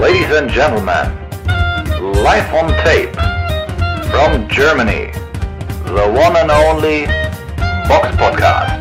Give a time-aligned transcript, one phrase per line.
[0.00, 1.10] Ladies and gentlemen,
[2.22, 3.12] live on tape
[4.12, 5.10] from Germany,
[5.86, 7.06] the one and only
[7.88, 8.80] Box Podcast.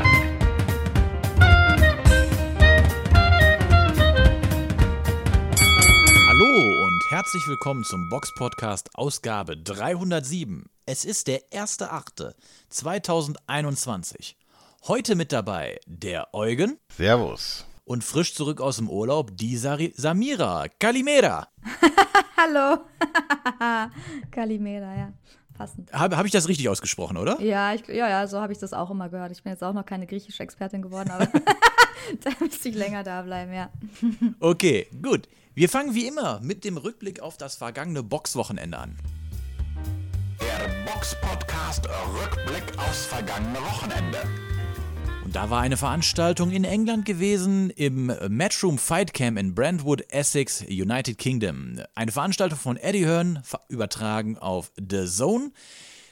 [6.27, 10.69] Hallo und herzlich willkommen zum Box Podcast Ausgabe 307.
[10.85, 14.35] Es ist der 1.8.2021.
[14.87, 17.66] Heute mit dabei der Eugen Servus.
[17.87, 20.65] Und frisch zurück aus dem Urlaub die Sari Samira.
[20.77, 21.47] Kalimera.
[22.37, 22.81] Hallo.
[24.31, 25.13] Kalimera, ja.
[25.57, 25.91] Passend.
[25.91, 27.41] Habe hab ich das richtig ausgesprochen, oder?
[27.41, 29.31] Ja, ich, ja, ja, so habe ich das auch immer gehört.
[29.31, 31.25] Ich bin jetzt auch noch keine griechische Expertin geworden, aber
[32.23, 33.71] da müsste ich länger da bleiben, ja.
[34.39, 35.27] Okay, gut.
[35.55, 38.97] Wir fangen wie immer mit dem Rückblick auf das vergangene Boxwochenende an.
[40.39, 44.19] Der Box Podcast Rückblick aufs vergangene Wochenende.
[45.37, 51.19] Da war eine Veranstaltung in England gewesen im Matchroom Fight Camp in Brentwood, Essex, United
[51.19, 51.79] Kingdom.
[51.93, 55.51] Eine Veranstaltung von Eddie Hearn, übertragen auf The Zone.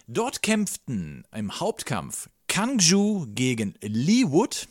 [0.05, 4.67] Dort kämpften im Hauptkampf Kangju gegen Lee Wood.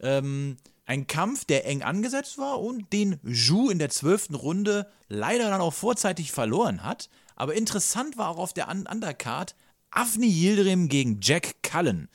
[0.00, 5.48] Ähm, ein Kampf, der eng angesetzt war und den Zhu in der zwölften Runde leider
[5.48, 7.08] dann auch vorzeitig verloren hat.
[7.34, 9.54] Aber interessant war auch auf der Un- Undercard
[9.90, 12.10] Afni Yildirim gegen Jack Cullen.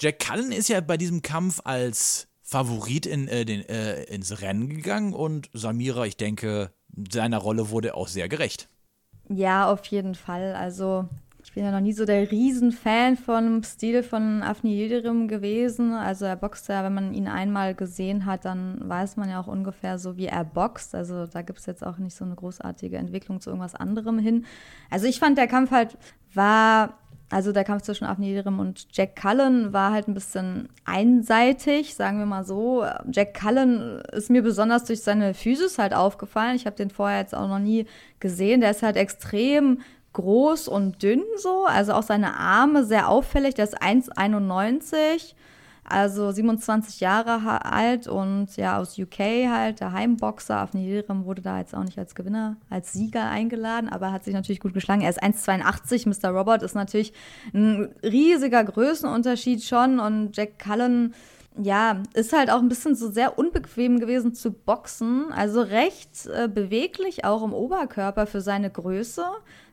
[0.00, 4.70] Jack Cullen ist ja bei diesem Kampf als Favorit in, äh, den, äh, ins Rennen
[4.70, 6.72] gegangen und Samira, ich denke,
[7.12, 8.70] seiner Rolle wurde auch sehr gerecht.
[9.28, 10.54] Ja, auf jeden Fall.
[10.54, 11.06] Also,
[11.44, 15.92] ich bin ja noch nie so der Riesenfan vom Stil von Afni Yildirim gewesen.
[15.92, 19.46] Also, er boxt ja, wenn man ihn einmal gesehen hat, dann weiß man ja auch
[19.48, 20.94] ungefähr so, wie er boxt.
[20.94, 24.46] Also, da gibt es jetzt auch nicht so eine großartige Entwicklung zu irgendwas anderem hin.
[24.88, 25.98] Also, ich fand, der Kampf halt
[26.32, 26.99] war
[27.30, 32.18] also der Kampf zwischen Afni Yildirim und Jack Cullen war halt ein bisschen einseitig, sagen
[32.18, 32.84] wir mal so.
[33.10, 36.56] Jack Cullen ist mir besonders durch seine Physis halt aufgefallen.
[36.56, 37.86] Ich habe den vorher jetzt auch noch nie
[38.18, 38.60] gesehen.
[38.60, 43.54] Der ist halt extrem groß und dünn so, also auch seine Arme sehr auffällig.
[43.54, 45.34] Der ist 1,91,
[45.90, 49.18] also 27 Jahre alt und ja aus UK
[49.48, 50.56] halt, der Heimboxer.
[50.56, 54.24] Afni Yildirim wurde da jetzt auch nicht als Gewinner, als Sieger eingeladen, aber er hat
[54.24, 55.02] sich natürlich gut geschlagen.
[55.02, 56.30] Er ist 1,82, Mr.
[56.30, 57.12] Robert ist natürlich
[57.52, 61.14] ein riesiger Größenunterschied schon und Jack Cullen
[61.58, 65.32] ja, ist halt auch ein bisschen so sehr unbequem gewesen zu boxen.
[65.32, 69.24] Also recht äh, beweglich auch im Oberkörper für seine Größe.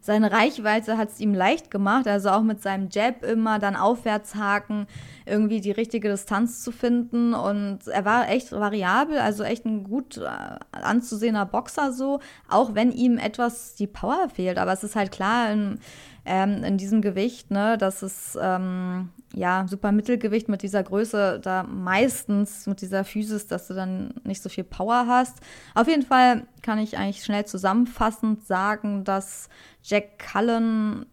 [0.01, 4.35] Seine Reichweite hat es ihm leicht gemacht, also auch mit seinem Jab immer dann aufwärts
[4.35, 4.88] haken,
[5.25, 7.33] irgendwie die richtige Distanz zu finden.
[7.33, 10.29] Und er war echt variabel, also echt ein gut äh,
[10.71, 14.57] anzusehener Boxer so, auch wenn ihm etwas die Power fehlt.
[14.57, 15.79] Aber es ist halt klar, in,
[16.27, 21.63] ähm, in diesem Gewicht, ne, dass es ähm, ja super Mittelgewicht mit dieser Größe da
[21.63, 25.38] meistens mit dieser Physis, dass du dann nicht so viel Power hast.
[25.73, 29.49] Auf jeden Fall kann ich eigentlich schnell zusammenfassend sagen, dass
[29.81, 31.05] Jack Cullen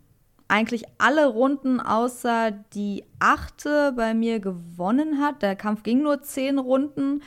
[0.48, 5.42] eigentlich alle Runden außer die achte bei mir gewonnen hat.
[5.42, 7.22] Der Kampf ging nur zehn Runden.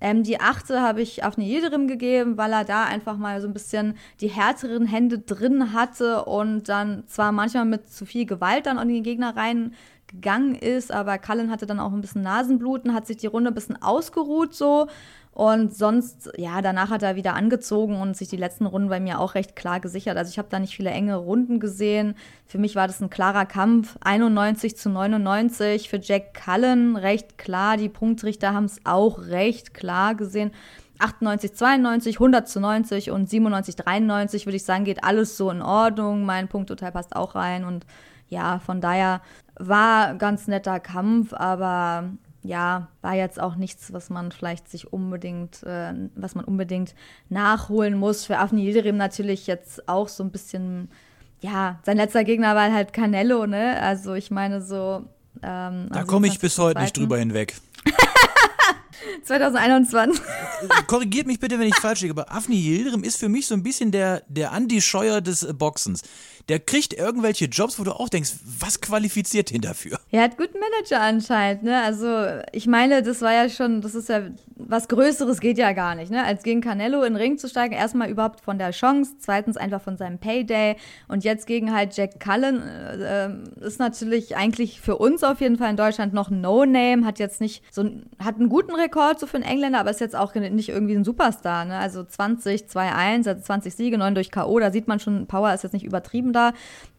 [0.00, 3.52] Ähm, die achte habe ich auf Yildirim gegeben, weil er da einfach mal so ein
[3.52, 8.78] bisschen die härteren Hände drin hatte und dann zwar manchmal mit zu viel Gewalt dann
[8.78, 9.36] an den Gegner
[10.08, 13.54] reingegangen ist, aber Cullen hatte dann auch ein bisschen Nasenbluten, hat sich die Runde ein
[13.54, 14.88] bisschen ausgeruht so
[15.32, 19.20] und sonst, ja, danach hat er wieder angezogen und sich die letzten Runden bei mir
[19.20, 20.16] auch recht klar gesichert.
[20.16, 22.16] Also ich habe da nicht viele enge Runden gesehen.
[22.46, 23.96] Für mich war das ein klarer Kampf.
[24.00, 27.76] 91 zu 99 für Jack Cullen, recht klar.
[27.76, 30.50] Die Punktrichter haben es auch recht klar gesehen.
[30.98, 35.62] 98, 92, 100 zu 90 und 97, 93 würde ich sagen, geht alles so in
[35.62, 36.24] Ordnung.
[36.24, 37.86] Mein Punkturteil passt auch rein und
[38.28, 39.20] ja, von daher
[39.58, 42.10] war ganz netter Kampf, aber
[42.42, 46.94] ja, war jetzt auch nichts, was man vielleicht sich unbedingt, äh, was man unbedingt
[47.28, 48.24] nachholen muss.
[48.24, 50.88] Für Afni Yildirim natürlich jetzt auch so ein bisschen,
[51.40, 53.80] ja, sein letzter Gegner war halt Canelo, ne?
[53.82, 55.04] Also ich meine so.
[55.42, 56.98] Ähm, Da am komme ich bis heute nicht 27.02..
[57.00, 57.54] drüber hinweg.
[59.24, 60.20] 2021.
[60.86, 63.62] Korrigiert mich bitte, wenn ich falsch liege, aber Afni Yildirim ist für mich so ein
[63.62, 66.02] bisschen der, der Andy Scheuer des äh, Boxens.
[66.48, 70.00] Der kriegt irgendwelche Jobs, wo du auch denkst, was qualifiziert ihn dafür?
[70.10, 71.82] Er hat guten Manager anscheinend, ne?
[71.82, 74.22] Also ich meine, das war ja schon, das ist ja
[74.58, 76.24] was Größeres geht ja gar nicht, ne?
[76.24, 79.80] Als gegen Canelo in den Ring zu steigen, erstmal überhaupt von der Chance, zweitens einfach
[79.80, 80.76] von seinem Payday
[81.06, 83.30] und jetzt gegen halt Jack Cullen äh, äh,
[83.60, 87.40] ist natürlich eigentlich für uns auf jeden Fall in Deutschland noch ein No-Name, hat jetzt
[87.40, 87.88] nicht so,
[88.18, 88.87] hat einen guten Rekord
[89.18, 91.78] so für einen Engländer, aber ist jetzt auch nicht irgendwie ein Superstar, ne?
[91.78, 95.62] Also 20, 2-1, also 20 Siege, 9 durch K.O., da sieht man schon, Power ist
[95.62, 96.52] jetzt nicht übertrieben da.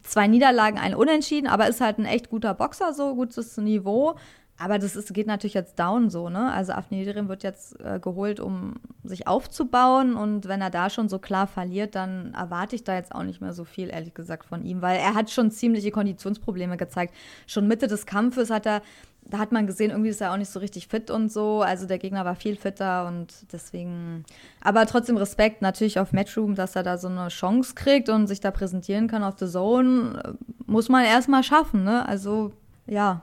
[0.03, 4.15] Zwei Niederlagen, ein Unentschieden, aber ist halt ein echt guter Boxer, so gutes Niveau.
[4.61, 6.51] Aber das ist, geht natürlich jetzt down so, ne?
[6.51, 8.75] Also Afni Yildirim wird jetzt äh, geholt, um
[9.05, 10.15] sich aufzubauen.
[10.15, 13.39] Und wenn er da schon so klar verliert, dann erwarte ich da jetzt auch nicht
[13.39, 17.15] mehr so viel, ehrlich gesagt, von ihm, weil er hat schon ziemliche Konditionsprobleme gezeigt.
[17.47, 18.81] Schon Mitte des Kampfes hat er,
[19.21, 21.61] da hat man gesehen, irgendwie ist er auch nicht so richtig fit und so.
[21.61, 24.25] Also der Gegner war viel fitter und deswegen.
[24.59, 28.41] Aber trotzdem Respekt natürlich auf Matchroom, dass er da so eine Chance kriegt und sich
[28.41, 30.35] da präsentieren kann auf The Zone.
[30.65, 32.05] Muss man erstmal schaffen, ne?
[32.05, 32.51] Also
[32.85, 33.21] ja,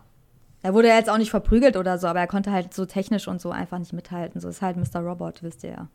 [0.66, 3.28] er wurde ja jetzt auch nicht verprügelt oder so, aber er konnte halt so technisch
[3.28, 4.40] und so einfach nicht mithalten.
[4.40, 4.98] So ist halt Mr.
[4.98, 5.88] Robot, wisst ihr ja.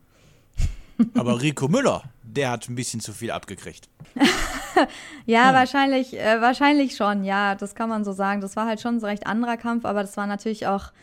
[1.15, 3.89] Aber Rico Müller, der hat ein bisschen zu viel abgekriegt.
[5.25, 5.55] ja, hm.
[5.55, 8.39] wahrscheinlich, äh, wahrscheinlich schon, ja, das kann man so sagen.
[8.39, 10.93] Das war halt schon ein recht anderer Kampf, aber das waren natürlich auch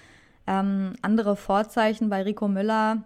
[0.47, 3.03] ähm, andere Vorzeichen bei Rico Müller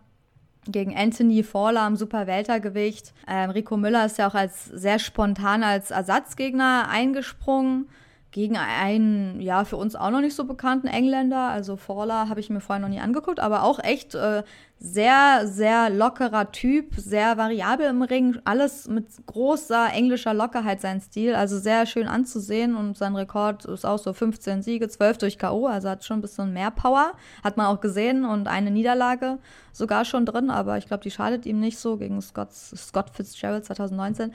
[0.69, 3.13] gegen Anthony Fowler am Superweltergewicht.
[3.27, 7.89] Ähm, Rico Müller ist ja auch als sehr spontan als Ersatzgegner eingesprungen
[8.33, 11.51] gegen einen, ja, für uns auch noch nicht so bekannten Engländer.
[11.51, 14.43] Also Fowler habe ich mir vorher noch nie angeguckt, aber auch echt äh,
[14.79, 21.35] sehr, sehr lockerer Typ, sehr variabel im Ring, alles mit großer englischer Lockerheit sein Stil,
[21.35, 25.67] also sehr schön anzusehen und sein Rekord ist auch so 15 Siege, 12 durch K.O.,
[25.67, 27.13] also hat schon ein bisschen mehr Power,
[27.45, 29.39] hat man auch gesehen und eine Niederlage
[29.73, 33.67] sogar schon drin, aber ich glaube, die schadet ihm nicht so gegen Scott, Scott Fitzgerald
[33.67, 34.33] 2019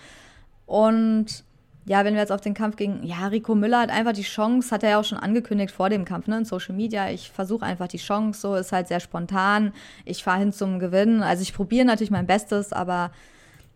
[0.68, 1.47] und
[1.88, 4.72] ja, wenn wir jetzt auf den Kampf gegen, ja, Rico Müller hat einfach die Chance,
[4.72, 7.10] hat er ja auch schon angekündigt vor dem Kampf, ne, in Social Media.
[7.10, 9.72] Ich versuche einfach die Chance, so ist halt sehr spontan.
[10.04, 11.24] Ich fahre hin zum Gewinnen.
[11.24, 13.12] Also ich probiere natürlich mein Bestes, aber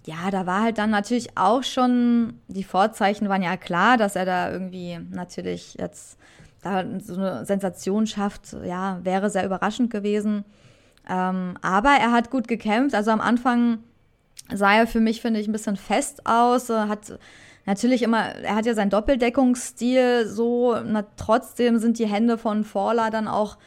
[0.05, 4.25] ja, da war halt dann natürlich auch schon, die Vorzeichen waren ja klar, dass er
[4.25, 6.17] da irgendwie natürlich jetzt
[6.63, 8.57] da so eine Sensation schafft.
[8.65, 10.43] Ja, wäre sehr überraschend gewesen.
[11.09, 12.93] Ähm, aber er hat gut gekämpft.
[12.93, 13.79] Also am Anfang
[14.53, 17.17] sah er für mich, finde ich, ein bisschen fest aus, hat
[17.65, 23.09] natürlich immer, er hat ja seinen Doppeldeckungsstil so, na, trotzdem sind die Hände von Fowler
[23.09, 23.57] dann auch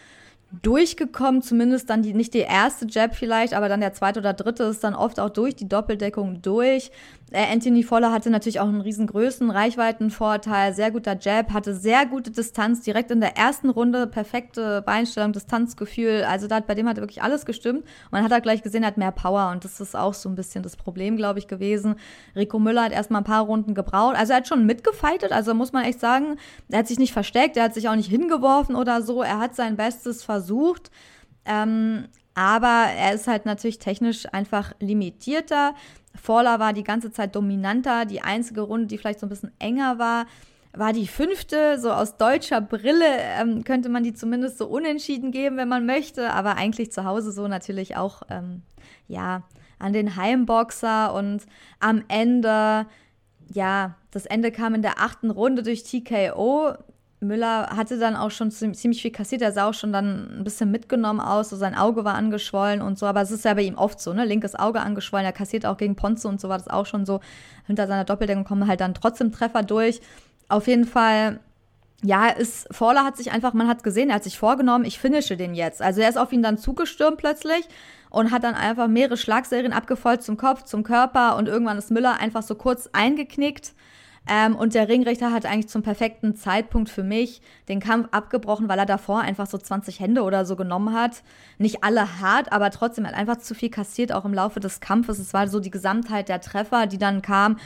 [0.63, 4.65] durchgekommen, zumindest dann die, nicht die erste Jab vielleicht, aber dann der zweite oder dritte
[4.65, 6.91] ist dann oft auch durch die Doppeldeckung durch.
[7.31, 12.07] Äh, Anthony Voller hatte natürlich auch einen riesen Größen, Reichweitenvorteil, sehr guter Jab, hatte sehr
[12.07, 16.89] gute Distanz, direkt in der ersten Runde, perfekte Beinstellung, Distanzgefühl, also da hat, bei dem
[16.89, 17.85] hat wirklich alles gestimmt.
[18.11, 20.37] Man hat er gleich gesehen, er hat mehr Power und das ist auch so ein
[20.37, 21.97] bisschen das Problem, glaube ich, gewesen.
[22.37, 25.73] Rico Müller hat erstmal ein paar Runden gebraucht, also er hat schon mitgefeitet, also muss
[25.73, 26.37] man echt sagen,
[26.69, 29.57] er hat sich nicht versteckt, er hat sich auch nicht hingeworfen oder so, er hat
[29.57, 30.44] sein Bestes versucht.
[31.45, 35.75] Ähm, aber er ist halt natürlich technisch einfach limitierter.
[36.21, 38.05] Fowler war die ganze Zeit dominanter.
[38.05, 40.27] Die einzige Runde, die vielleicht so ein bisschen enger war,
[40.73, 41.79] war die fünfte.
[41.79, 43.07] So aus deutscher Brille
[43.41, 46.33] ähm, könnte man die zumindest so unentschieden geben, wenn man möchte.
[46.33, 48.63] Aber eigentlich zu Hause so natürlich auch, ähm,
[49.07, 49.45] ja,
[49.79, 51.15] an den Heimboxer.
[51.15, 51.43] Und
[51.79, 52.87] am Ende,
[53.53, 56.75] ja, das Ende kam in der achten Runde durch TKO.
[57.21, 59.43] Müller hatte dann auch schon ziemlich viel kassiert.
[59.43, 61.51] Er sah auch schon dann ein bisschen mitgenommen aus.
[61.51, 63.07] So sein Auge war angeschwollen und so.
[63.07, 64.25] Aber es ist ja bei ihm oft so, ne?
[64.25, 65.25] Linkes Auge angeschwollen.
[65.25, 67.21] Er kassiert auch gegen Ponce und so war das auch schon so.
[67.67, 70.01] Hinter seiner Doppeldeckung kommen halt dann trotzdem Treffer durch.
[70.49, 71.41] Auf jeden Fall,
[72.03, 75.37] ja, ist, Fowler hat sich einfach, man hat gesehen, er hat sich vorgenommen, ich finische
[75.37, 75.81] den jetzt.
[75.81, 77.67] Also er ist auf ihn dann zugestürmt plötzlich
[78.11, 82.21] und hat dann einfach mehrere Schlagserien abgefolgt zum Kopf, zum Körper und irgendwann ist Müller
[82.21, 83.73] einfach so kurz eingeknickt
[84.27, 88.79] ähm, und der Ringrichter hat eigentlich zum perfekten Zeitpunkt für mich den Kampf abgebrochen, weil
[88.79, 91.23] er davor einfach so 20 Hände oder so genommen hat.
[91.59, 95.19] Nicht alle hart, aber trotzdem hat einfach zu viel kassiert, auch im Laufe des Kampfes.
[95.19, 97.59] Es war so die Gesamtheit der Treffer, die dann kam.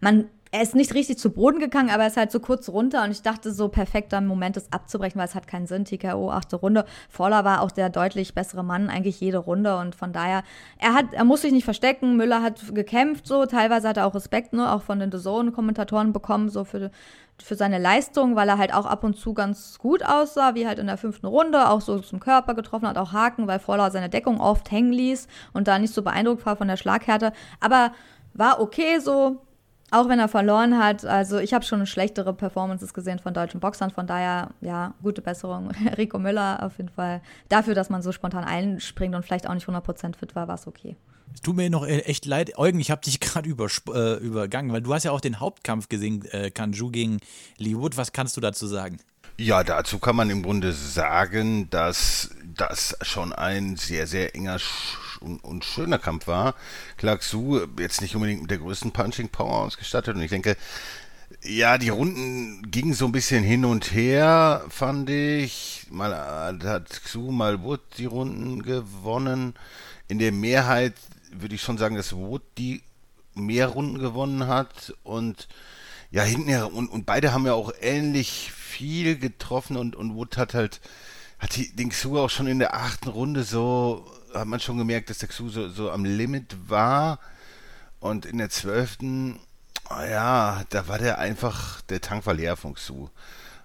[0.00, 3.02] Man er ist nicht richtig zu Boden gegangen, aber er ist halt so kurz runter
[3.02, 5.84] und ich dachte so perfekter Moment, das abzubrechen, weil es hat keinen Sinn.
[5.84, 6.84] TKO, achte Runde.
[7.08, 10.44] Voller war auch der deutlich bessere Mann, eigentlich jede Runde und von daher,
[10.78, 12.16] er hat, er muss sich nicht verstecken.
[12.16, 16.12] Müller hat gekämpft so, teilweise hat er auch Respekt, ne, auch von den The Zone-Kommentatoren
[16.12, 16.92] bekommen, so für,
[17.42, 20.78] für seine Leistung, weil er halt auch ab und zu ganz gut aussah, wie halt
[20.78, 24.08] in der fünften Runde, auch so zum Körper getroffen hat, auch Haken, weil Voller seine
[24.08, 27.32] Deckung oft hängen ließ und da nicht so beeindruckt war von der Schlaghärte.
[27.58, 27.90] Aber
[28.34, 29.40] war okay so,
[29.94, 33.90] auch wenn er verloren hat, also ich habe schon schlechtere Performances gesehen von deutschen Boxern,
[33.90, 35.70] von daher, ja, gute Besserung.
[35.96, 37.22] Rico Müller auf jeden Fall.
[37.48, 40.66] Dafür, dass man so spontan einspringt und vielleicht auch nicht 100% fit war, war es
[40.66, 40.96] okay.
[41.32, 44.82] Es tut mir noch äh, echt leid, Eugen, ich habe dich gerade äh, übergangen, weil
[44.82, 47.20] du hast ja auch den Hauptkampf gesehen, äh, Kanju gegen
[47.58, 47.96] Lee Wood.
[47.96, 48.98] Was kannst du dazu sagen?
[49.36, 54.58] Ja, dazu kann man im Grunde sagen, dass das schon ein sehr, sehr enger
[55.24, 56.54] und, und schöner Kampf war.
[56.96, 60.56] Clark Su jetzt nicht unbedingt mit der größten Punching Power ausgestattet und ich denke,
[61.42, 65.86] ja, die Runden gingen so ein bisschen hin und her, fand ich.
[65.90, 66.14] Mal
[66.64, 69.54] hat Xu, mal Wood die Runden gewonnen.
[70.08, 70.94] In der Mehrheit
[71.32, 72.82] würde ich schon sagen, dass Wood die
[73.34, 75.48] mehr Runden gewonnen hat und
[76.10, 80.54] ja, hinten und, und beide haben ja auch ähnlich viel getroffen und, und Wood hat
[80.54, 80.80] halt,
[81.40, 85.10] hat die, den Xu auch schon in der achten Runde so hat man schon gemerkt,
[85.10, 87.18] dass der Xu so, so am Limit war.
[88.00, 89.38] Und in der zwölften,
[89.88, 93.08] oh ja, da war der einfach, der Tank war leer von Xu.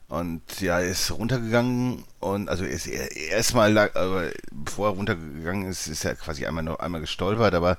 [0.07, 5.87] Und ja, er ist runtergegangen und also er ist erstmal, aber bevor er runtergegangen ist,
[5.87, 7.77] ist er quasi einmal noch einmal gestolpert, aber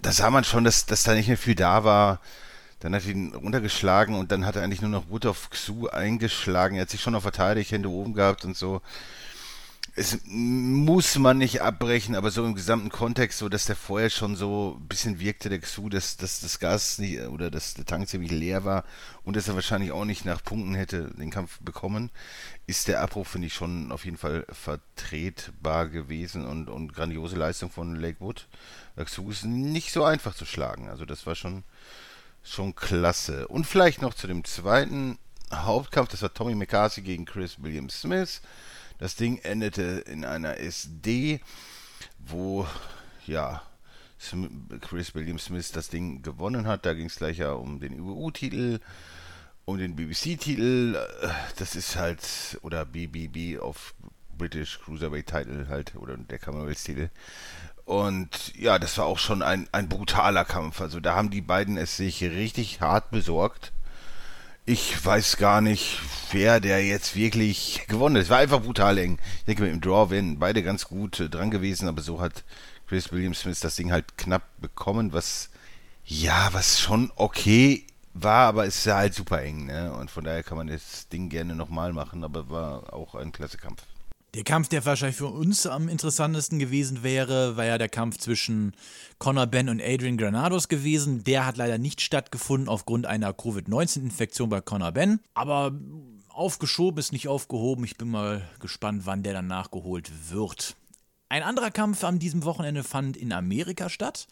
[0.00, 2.20] da sah man schon, dass, dass da nicht mehr viel da war.
[2.78, 5.88] Dann hat er ihn runtergeschlagen und dann hat er eigentlich nur noch Wood auf Xu
[5.88, 6.76] eingeschlagen.
[6.76, 8.80] Er hat sich schon noch verteidigt, Hände oben gehabt und so
[9.98, 14.36] es muss man nicht abbrechen, aber so im gesamten Kontext, so dass der vorher schon
[14.36, 18.08] so ein bisschen wirkte, der Xu, dass, dass das Gas nicht, oder dass der Tank
[18.08, 18.84] ziemlich leer war
[19.24, 22.10] und dass er wahrscheinlich auch nicht nach Punkten hätte den Kampf bekommen,
[22.66, 27.70] ist der Abbruch, finde ich, schon auf jeden Fall vertretbar gewesen und, und grandiose Leistung
[27.70, 28.46] von Lakewood.
[28.96, 31.64] Der Xu ist nicht so einfach zu schlagen, also das war schon,
[32.44, 33.48] schon klasse.
[33.48, 35.18] Und vielleicht noch zu dem zweiten
[35.52, 38.42] Hauptkampf, das war Tommy McCarthy gegen Chris William Smith.
[38.98, 41.40] Das Ding endete in einer SD,
[42.18, 42.66] wo
[43.26, 43.62] ja
[44.80, 46.84] Chris William Smith das Ding gewonnen hat.
[46.84, 48.80] Da ging es gleich ja um den UU-Titel,
[49.64, 50.98] um den BBC-Titel.
[51.56, 53.94] Das ist halt, oder BBB auf
[54.36, 57.10] British Cruiserweight Title halt, oder der Commonwealth-Titel.
[57.84, 60.80] Und ja, das war auch schon ein, ein brutaler Kampf.
[60.80, 63.72] Also da haben die beiden es sich richtig hart besorgt.
[64.70, 65.98] Ich weiß gar nicht,
[66.30, 68.24] wer der jetzt wirklich gewonnen hat.
[68.24, 69.18] Es war einfach brutal eng.
[69.38, 72.44] Ich denke, mit dem Draw wären beide ganz gut äh, dran gewesen, aber so hat
[72.86, 75.48] Chris William Smith das Ding halt knapp bekommen, was
[76.04, 79.90] ja, was schon okay war, aber es ist halt super eng, ne?
[79.94, 83.56] Und von daher kann man das Ding gerne nochmal machen, aber war auch ein klasse
[83.56, 83.84] Kampf.
[84.38, 88.72] Der Kampf, der wahrscheinlich für uns am interessantesten gewesen wäre, war ja der Kampf zwischen
[89.18, 91.24] Conor Ben und Adrian Granados gewesen.
[91.24, 95.18] Der hat leider nicht stattgefunden aufgrund einer Covid-19-Infektion bei Conor Ben.
[95.34, 95.72] Aber
[96.28, 97.82] aufgeschoben ist nicht aufgehoben.
[97.82, 100.76] Ich bin mal gespannt, wann der dann nachgeholt wird.
[101.28, 104.28] Ein anderer Kampf an diesem Wochenende fand in Amerika statt.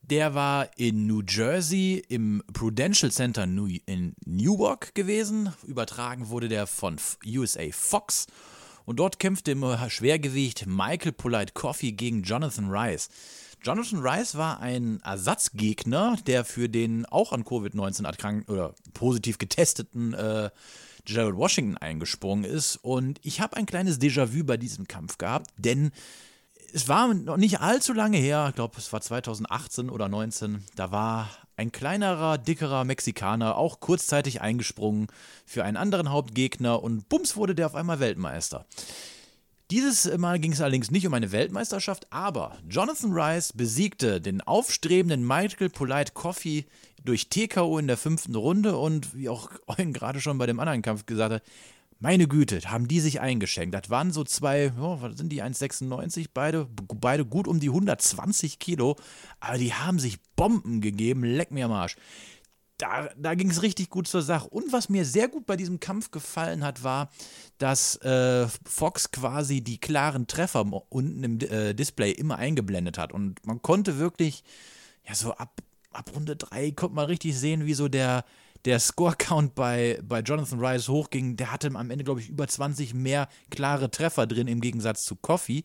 [0.00, 5.52] Der war in New Jersey im Prudential Center in Newark gewesen.
[5.66, 8.26] Übertragen wurde der von USA Fox.
[8.88, 13.10] Und dort kämpfte im Schwergewicht Michael Polite Coffee gegen Jonathan Rice.
[13.62, 20.14] Jonathan Rice war ein Ersatzgegner, der für den auch an Covid-19 erkrankten oder positiv getesteten
[20.14, 20.48] äh,
[21.04, 22.76] Gerald Washington eingesprungen ist.
[22.76, 25.90] Und ich habe ein kleines Déjà-vu bei diesem Kampf gehabt, denn
[26.72, 30.90] es war noch nicht allzu lange her, ich glaube, es war 2018 oder 2019, da
[30.90, 35.08] war ein kleinerer, dickerer Mexikaner auch kurzzeitig eingesprungen
[35.44, 38.64] für einen anderen Hauptgegner und bums wurde der auf einmal Weltmeister.
[39.70, 45.26] Dieses Mal ging es allerdings nicht um eine Weltmeisterschaft, aber Jonathan Rice besiegte den aufstrebenden
[45.26, 46.64] Michael Polite Coffee
[47.04, 50.80] durch TKO in der fünften Runde und wie auch Eugen gerade schon bei dem anderen
[50.80, 51.42] Kampf gesagt hat,
[52.00, 53.74] meine Güte, haben die sich eingeschenkt.
[53.74, 56.68] Das waren so zwei, oh, was sind die, 1,96, beide,
[57.00, 58.96] beide gut um die 120 Kilo,
[59.40, 61.96] aber die haben sich Bomben gegeben, leck mir am Arsch.
[62.76, 64.48] Da, da ging es richtig gut zur Sache.
[64.48, 67.10] Und was mir sehr gut bei diesem Kampf gefallen hat, war,
[67.58, 73.12] dass äh, Fox quasi die klaren Treffer unten im äh, Display immer eingeblendet hat.
[73.12, 74.44] Und man konnte wirklich,
[75.04, 78.24] ja, so ab, ab Runde 3 konnte man richtig sehen, wie so der,
[78.64, 82.94] der Score-Count bei, bei Jonathan Rice hochging, der hatte am Ende, glaube ich, über 20
[82.94, 85.64] mehr klare Treffer drin im Gegensatz zu Coffee.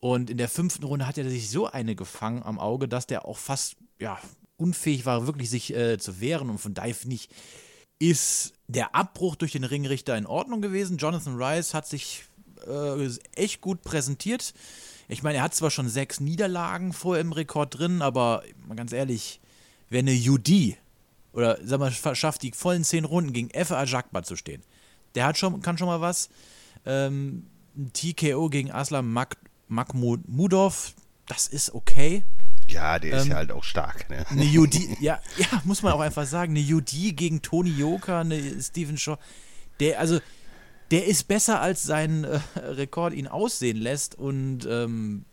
[0.00, 3.26] Und in der fünften Runde hat er sich so eine gefangen am Auge, dass der
[3.26, 4.18] auch fast ja,
[4.56, 6.50] unfähig war, wirklich sich äh, zu wehren.
[6.50, 7.28] Und von finde ich,
[7.98, 10.98] ist der Abbruch durch den Ringrichter in Ordnung gewesen.
[10.98, 12.24] Jonathan Rice hat sich
[12.66, 14.54] äh, echt gut präsentiert.
[15.08, 18.42] Ich meine, er hat zwar schon sechs Niederlagen vorher im Rekord drin, aber
[18.74, 19.40] ganz ehrlich,
[19.88, 20.76] wer eine UD
[21.36, 24.62] oder sag mal, schafft die vollen zehn Runden gegen Efe Ajakba zu stehen.
[25.14, 26.30] Der hat schon, kann schon mal was.
[26.86, 29.36] Ähm, ein TKO gegen Aslam Mak
[29.68, 30.94] Makmudov,
[31.26, 32.24] das ist okay.
[32.68, 34.08] Ja, der ähm, ist ja halt auch stark.
[34.08, 34.24] Ne?
[34.30, 38.62] Eine UD, ja, ja, muss man auch einfach sagen, eine UD gegen Tony Yoka, eine
[38.62, 39.18] Steven Shaw,
[39.78, 40.20] der, also,
[40.90, 45.26] der ist besser, als sein äh, Rekord ihn aussehen lässt und ähm,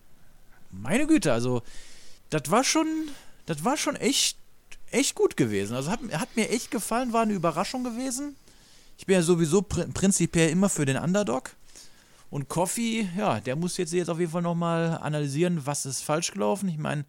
[0.70, 1.62] meine Güte, also,
[2.30, 2.88] das war schon,
[3.46, 4.38] das war schon echt
[4.94, 5.76] echt gut gewesen.
[5.76, 8.36] Also hat, hat mir echt gefallen, war eine Überraschung gewesen.
[8.98, 11.52] Ich bin ja sowieso pr prinzipiell immer für den Underdog.
[12.30, 16.32] Und Coffee, ja, der muss jetzt, jetzt auf jeden Fall nochmal analysieren, was ist falsch
[16.32, 16.68] gelaufen.
[16.68, 17.06] Ich meine,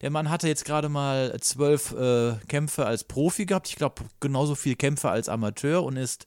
[0.00, 3.68] der Mann hatte jetzt gerade mal zwölf äh, Kämpfe als Profi gehabt.
[3.68, 6.26] Ich glaube, genauso viele Kämpfe als Amateur und ist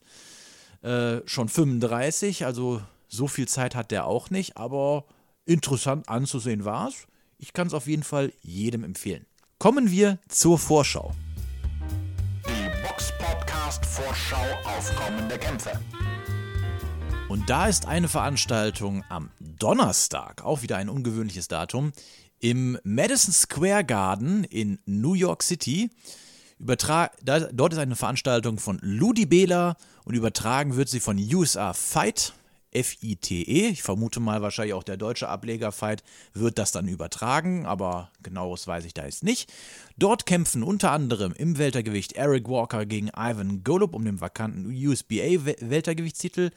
[0.82, 2.44] äh, schon 35.
[2.44, 4.56] Also so viel Zeit hat der auch nicht.
[4.56, 5.04] Aber
[5.46, 7.06] interessant anzusehen war es.
[7.38, 9.26] Ich kann es auf jeden Fall jedem empfehlen.
[9.62, 11.12] Kommen wir zur Vorschau.
[12.48, 15.70] Die Box Podcast Vorschau auf kommende Kämpfe.
[17.28, 21.92] Und da ist eine Veranstaltung am Donnerstag, auch wieder ein ungewöhnliches Datum,
[22.40, 25.90] im Madison Square Garden in New York City.
[26.58, 31.72] Übertra da, dort ist eine Veranstaltung von Ludi Bela und übertragen wird sie von USA
[31.72, 32.32] Fight.
[32.72, 33.68] F-I-T-E.
[33.68, 36.02] Ich vermute mal, wahrscheinlich auch der deutsche Ableger Fight
[36.32, 39.52] wird das dann übertragen, aber genaues weiß ich da jetzt nicht.
[39.98, 46.50] Dort kämpfen unter anderem im Weltergewicht Eric Walker gegen Ivan Golub um den vakanten USBA-Weltergewichtstitel.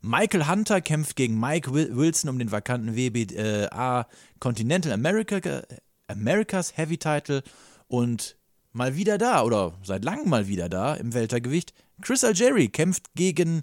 [0.00, 4.06] Michael Hunter kämpft gegen Mike Wilson um den vakanten WBA
[4.40, 5.62] Continental America,
[6.08, 7.42] Americas Heavy Title
[7.88, 8.36] und
[8.72, 11.74] mal wieder da oder seit langem mal wieder da im Weltergewicht.
[12.00, 13.62] Chris Algeri kämpft gegen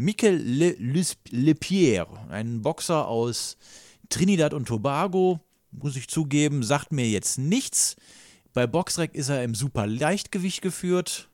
[0.00, 0.76] Mikel Le,
[1.28, 3.58] Lepierre, ein Boxer aus
[4.08, 5.40] Trinidad und Tobago,
[5.72, 7.96] muss ich zugeben, sagt mir jetzt nichts.
[8.54, 11.28] Bei Boxrec ist er im super Leichtgewicht geführt.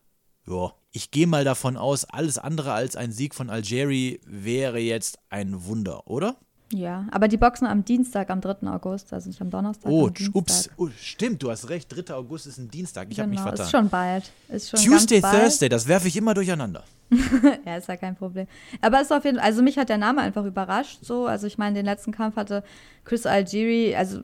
[0.48, 5.20] Ja, ich gehe mal davon aus, alles andere als ein Sieg von Algeri wäre jetzt
[5.30, 6.36] ein Wunder, oder?
[6.72, 8.66] Ja, aber die boxen am Dienstag, am 3.
[8.68, 9.90] August, also nicht am Donnerstag.
[9.90, 12.12] Oh, am ups, oh, stimmt, du hast recht, 3.
[12.14, 13.66] August ist ein Dienstag, ich genau, habe mich vertan.
[13.66, 14.32] ist schon bald.
[14.48, 16.82] Ist schon Tuesday, Thursday, das werfe ich immer durcheinander.
[17.64, 18.48] ja, ist ja kein Problem.
[18.80, 21.26] Aber ist auf jeden Fall, also mich hat der Name einfach überrascht, so.
[21.26, 22.64] Also ich meine, den letzten Kampf hatte
[23.04, 24.22] Chris Algieri, also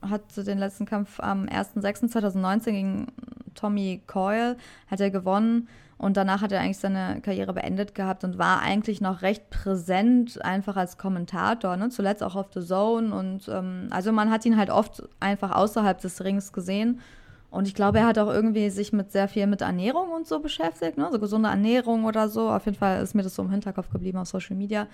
[0.00, 3.06] hatte den letzten Kampf am 1.6.2019 gegen
[3.54, 4.56] Tommy Coyle,
[4.86, 5.68] hat er gewonnen.
[5.98, 10.42] Und danach hat er eigentlich seine Karriere beendet gehabt und war eigentlich noch recht präsent,
[10.44, 11.88] einfach als Kommentator, ne?
[11.88, 13.12] zuletzt auch auf The Zone.
[13.12, 17.00] Und ähm, also man hat ihn halt oft einfach außerhalb des Rings gesehen.
[17.50, 20.38] Und ich glaube, er hat auch irgendwie sich mit sehr viel mit Ernährung und so
[20.38, 21.08] beschäftigt, ne?
[21.10, 22.48] so gesunde Ernährung oder so.
[22.48, 24.86] Auf jeden Fall ist mir das so im Hinterkopf geblieben auf Social Media,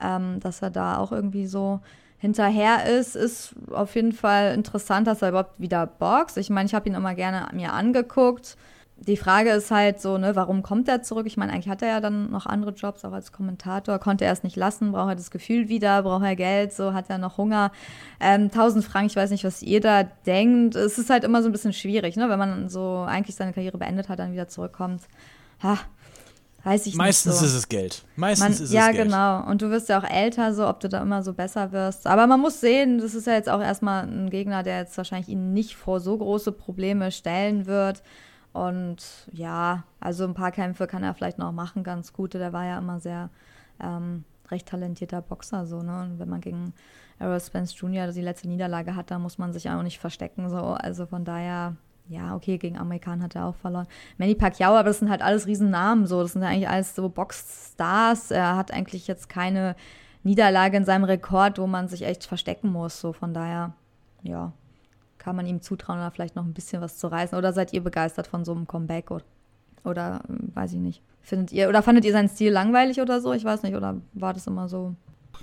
[0.00, 1.80] ähm, dass er da auch irgendwie so
[2.18, 6.36] hinterher ist, ist auf jeden Fall interessant, dass er überhaupt wieder boxt.
[6.38, 8.56] Ich meine, ich habe ihn immer gerne mir angeguckt
[9.06, 11.26] die Frage ist halt so, ne, warum kommt er zurück?
[11.26, 13.98] Ich meine, eigentlich hat er ja dann noch andere Jobs, auch als Kommentator.
[13.98, 14.92] Konnte er es nicht lassen?
[14.92, 16.02] Braucht er das Gefühl wieder?
[16.02, 16.72] Braucht er Geld?
[16.72, 17.72] So hat er noch Hunger?
[18.20, 20.76] Ähm, 1000 Franken, ich weiß nicht, was ihr da denkt.
[20.76, 23.78] Es ist halt immer so ein bisschen schwierig, ne, wenn man so eigentlich seine Karriere
[23.78, 25.02] beendet hat, dann wieder zurückkommt.
[25.62, 25.78] Ha,
[26.62, 26.96] weiß ich Meistens nicht.
[26.96, 27.46] Meistens so.
[27.46, 28.04] ist es Geld.
[28.14, 28.98] Meistens man, ist es ja, Geld.
[28.98, 29.04] Ja,
[29.40, 29.50] genau.
[29.50, 32.06] Und du wirst ja auch älter, so ob du da immer so besser wirst.
[32.06, 35.28] Aber man muss sehen, das ist ja jetzt auch erstmal ein Gegner, der jetzt wahrscheinlich
[35.28, 38.02] ihn nicht vor so große Probleme stellen wird.
[38.52, 42.38] Und ja, also ein paar Kämpfe kann er vielleicht noch machen, ganz gute.
[42.38, 43.30] Der war ja immer sehr
[43.80, 46.02] ähm, recht talentierter Boxer, so, ne?
[46.02, 46.74] Und wenn man gegen
[47.18, 48.08] Errol Spence Jr.
[48.08, 50.58] die letzte Niederlage hat, dann muss man sich auch nicht verstecken, so.
[50.58, 51.76] Also von daher,
[52.08, 53.86] ja, okay, gegen Amerikaner hat er auch verloren.
[54.18, 56.22] Manny Pacquiao, aber das sind halt alles Riesennamen, so.
[56.22, 58.30] Das sind ja eigentlich alles so Boxstars.
[58.30, 59.76] Er hat eigentlich jetzt keine
[60.24, 63.14] Niederlage in seinem Rekord, wo man sich echt verstecken muss, so.
[63.14, 63.72] Von daher,
[64.22, 64.52] ja,
[65.22, 67.38] kann man ihm zutrauen, da vielleicht noch ein bisschen was zu reißen?
[67.38, 69.10] Oder seid ihr begeistert von so einem Comeback?
[69.10, 69.24] Oder,
[69.84, 71.00] oder hm, weiß ich nicht.
[71.22, 73.32] Findet ihr, oder fandet ihr seinen Stil langweilig oder so?
[73.32, 74.96] Ich weiß nicht, oder war das immer so?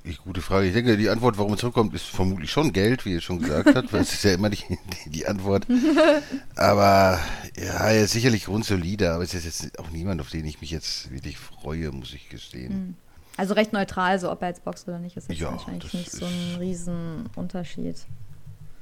[0.04, 0.68] Ich, gute Frage.
[0.68, 3.74] Ich denke, die Antwort, warum er zurückkommt, ist vermutlich schon Geld, wie er schon gesagt
[3.74, 5.66] hat, weil es ist ja immer die, die, Antwort.
[6.56, 7.20] Aber
[7.56, 10.72] ja, er ist sicherlich grundsolide, aber es ist jetzt auch niemand, auf den ich mich
[10.72, 12.72] jetzt wirklich freue, muss ich gestehen.
[12.72, 12.96] Hm.
[13.36, 16.12] Also recht neutral, so ob er jetzt boxt oder nicht, ist jetzt ja, wahrscheinlich nicht
[16.12, 17.98] so ein Riesenunterschied.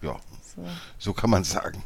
[0.02, 0.16] Ja,
[0.58, 0.64] so,
[0.98, 1.84] so kann man sagen.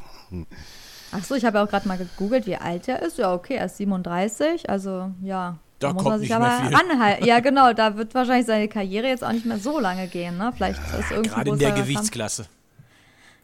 [1.11, 3.17] Ach so, ich habe auch gerade mal gegoogelt, wie alt er ist.
[3.17, 5.57] Ja, okay, er ist 37, also ja.
[5.79, 7.25] Da, da muss er sich aber anhalten.
[7.25, 10.53] Ja, genau, da wird wahrscheinlich seine Karriere jetzt auch nicht mehr so lange gehen, ne?
[10.55, 12.45] Vielleicht ja, ist irgendwie Gerade in der Gewichtsklasse.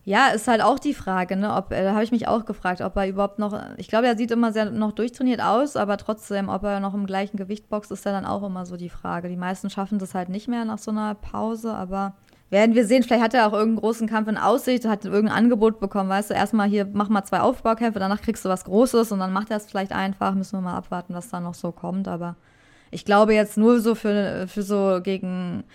[0.06, 1.54] Ja, ist halt auch die Frage, ne?
[1.54, 4.16] Ob, äh, da habe ich mich auch gefragt, ob er überhaupt noch, ich glaube, er
[4.16, 7.92] sieht immer sehr noch durchtrainiert aus, aber trotzdem, ob er noch im gleichen Gewicht boxt,
[7.92, 9.28] ist ja dann auch immer so die Frage.
[9.28, 12.14] Die meisten schaffen das halt nicht mehr nach so einer Pause, aber
[12.50, 15.80] werden wir sehen, vielleicht hat er auch irgendeinen großen Kampf in Aussicht, hat irgendein Angebot
[15.80, 19.20] bekommen, weißt du, erstmal hier, mach mal zwei Aufbaukämpfe, danach kriegst du was Großes und
[19.20, 22.08] dann macht er es vielleicht einfach, müssen wir mal abwarten, was da noch so kommt,
[22.08, 22.36] aber
[22.90, 25.66] ich glaube jetzt nur so für, für so gegen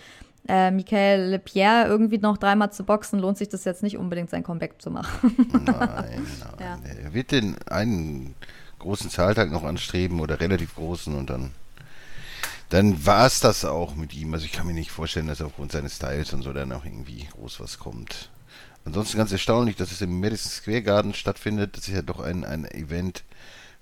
[0.47, 4.43] äh, Michael Lepierre irgendwie noch dreimal zu boxen, lohnt sich das jetzt nicht unbedingt, sein
[4.43, 5.35] Comeback zu machen.
[5.51, 6.25] nein, nein.
[6.59, 6.77] Ja.
[7.03, 8.35] Er wird den einen
[8.79, 11.51] großen Zahltag noch anstreben oder relativ großen und dann
[12.73, 14.33] dann war es das auch mit ihm.
[14.33, 17.27] Also ich kann mir nicht vorstellen, dass aufgrund seines Styles und so dann auch irgendwie
[17.31, 18.31] groß was kommt.
[18.83, 21.77] Ansonsten ganz erstaunlich, dass es im Madison Square Garden stattfindet.
[21.77, 23.25] Das ist ja doch ein, ein Event,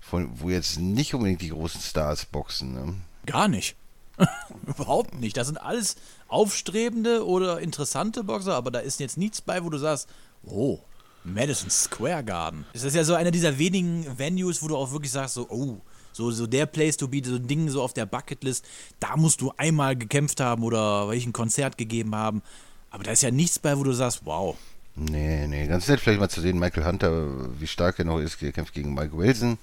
[0.02, 2.74] von, wo jetzt nicht unbedingt die großen Stars boxen.
[2.74, 2.96] Ne?
[3.28, 3.78] Gar nicht.
[4.68, 5.38] Überhaupt nicht.
[5.38, 5.96] Das sind alles
[6.28, 10.10] aufstrebende oder interessante Boxer, aber da ist jetzt nichts bei, wo du sagst,
[10.44, 10.80] oh,
[11.24, 12.66] Madison Square Garden.
[12.74, 15.80] Es ist ja so einer dieser wenigen Venues, wo du auch wirklich sagst, so, oh,
[16.12, 18.66] so, so der Place to be, so ein Ding so auf der Bucketlist,
[19.00, 22.42] da musst du einmal gekämpft haben oder welchen Konzert gegeben haben.
[22.90, 24.58] Aber da ist ja nichts bei, wo du sagst, wow.
[24.96, 28.42] Nee, nee, ganz nett vielleicht mal zu sehen, Michael Hunter, wie stark er noch ist,
[28.44, 29.58] er kämpft gegen Mike Wilson.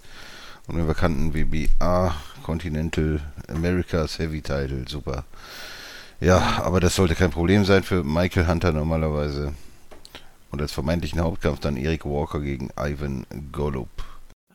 [0.66, 4.84] Und den vakanten WBA Continental Americas Heavy Title.
[4.86, 5.24] Super.
[6.20, 9.54] Ja, aber das sollte kein Problem sein für Michael Hunter normalerweise.
[10.50, 13.88] Und als vermeintlichen Hauptkampf dann Eric Walker gegen Ivan Golub.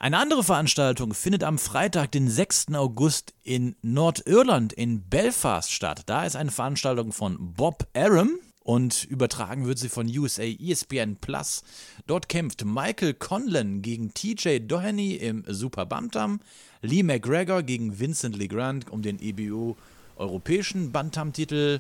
[0.04, 2.74] Eine andere Veranstaltung findet am Freitag, den 6.
[2.74, 6.02] August in Nordirland in Belfast statt.
[6.08, 8.32] Da ist eine Veranstaltung von Bob Arum
[8.66, 11.64] und übertragen wird sie von USA ESPN Plus.
[12.06, 16.42] Dort kämpft Michael Conlon gegen TJ Doheny im Super Bantam,
[16.82, 19.78] Lee McGregor gegen Vincent Legrand um den EBU
[20.18, 21.80] europäischen Bantam-Titel,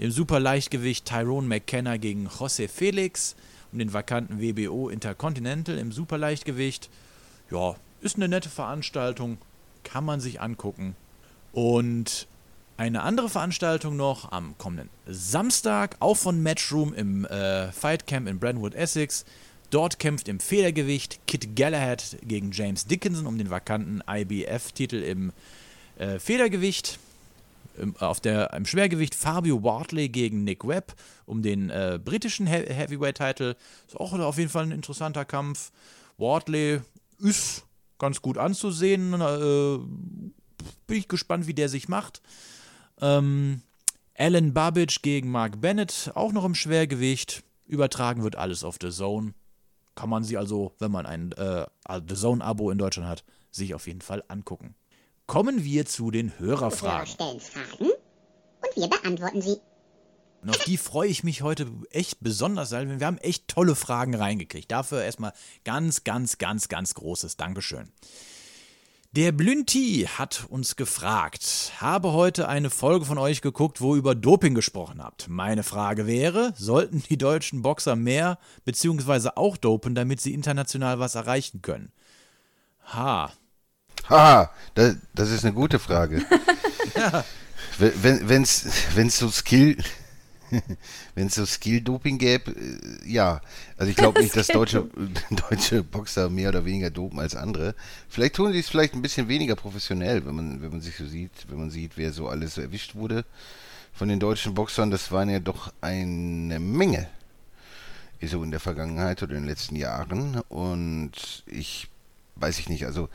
[0.00, 3.36] im Superleichtgewicht Tyrone McKenna gegen José Felix
[3.70, 6.90] um den vakanten WBO Intercontinental im Superleichtgewicht
[7.50, 9.38] ja, ist eine nette Veranstaltung,
[9.84, 10.96] kann man sich angucken.
[11.52, 12.26] Und
[12.76, 18.38] eine andere Veranstaltung noch am kommenden Samstag, auch von Matchroom im äh, Fight Camp in
[18.38, 19.24] Brentwood, Essex.
[19.70, 25.32] Dort kämpft im Federgewicht Kit Galahad gegen James Dickinson um den vakanten IBF-Titel im
[25.98, 26.98] äh, Federgewicht.
[27.78, 32.64] Im, auf der, Im Schwergewicht Fabio Bartley gegen Nick Webb um den äh, britischen He
[32.66, 33.54] Heavyweight-Titel.
[33.86, 35.70] Ist auch auf jeden Fall ein interessanter Kampf.
[36.18, 36.80] Wardley
[37.20, 37.64] ist
[37.98, 39.14] ganz gut anzusehen.
[39.14, 39.78] Äh,
[40.86, 42.20] bin ich gespannt, wie der sich macht.
[43.00, 43.62] Ähm,
[44.16, 47.42] Alan Babbage gegen Mark Bennett, auch noch im Schwergewicht.
[47.66, 49.34] Übertragen wird alles auf The Zone.
[49.94, 51.66] Kann man sie also, wenn man ein äh,
[52.08, 54.74] The Zone-Abo in Deutschland hat, sich auf jeden Fall angucken.
[55.26, 56.98] Kommen wir zu den Hörerfragen.
[56.98, 59.56] Hörer stellen Fragen und wir beantworten sie.
[60.42, 64.14] Und auf die freue ich mich heute echt besonders, weil wir haben echt tolle Fragen
[64.14, 64.70] reingekriegt.
[64.70, 65.32] Dafür erstmal
[65.64, 67.90] ganz, ganz, ganz, ganz großes Dankeschön.
[69.12, 74.54] Der Blünti hat uns gefragt, habe heute eine Folge von euch geguckt, wo über Doping
[74.54, 75.28] gesprochen habt.
[75.28, 79.30] Meine Frage wäre, sollten die deutschen Boxer mehr bzw.
[79.34, 81.90] auch dopen, damit sie international was erreichen können?
[82.94, 83.32] Ha.
[84.08, 86.24] Ha, das, das ist eine gute Frage.
[86.96, 87.24] ja.
[87.78, 89.76] Wenn es wenn's so Skill
[91.14, 93.40] Wenn es so Skill-Doping gäbe, äh, ja.
[93.76, 94.88] Also ich glaube nicht, dass deutsche,
[95.48, 97.74] deutsche Boxer mehr oder weniger dopen als andere.
[98.08, 101.06] Vielleicht tun sie es vielleicht ein bisschen weniger professionell, wenn man, wenn man sich so
[101.06, 103.24] sieht, wenn man sieht, wer so alles erwischt wurde
[103.92, 104.90] von den deutschen Boxern.
[104.90, 107.08] Das waren ja doch eine Menge.
[108.22, 110.40] So in der Vergangenheit oder in den letzten Jahren.
[110.48, 111.88] Und ich
[112.40, 113.08] weiß ich nicht, also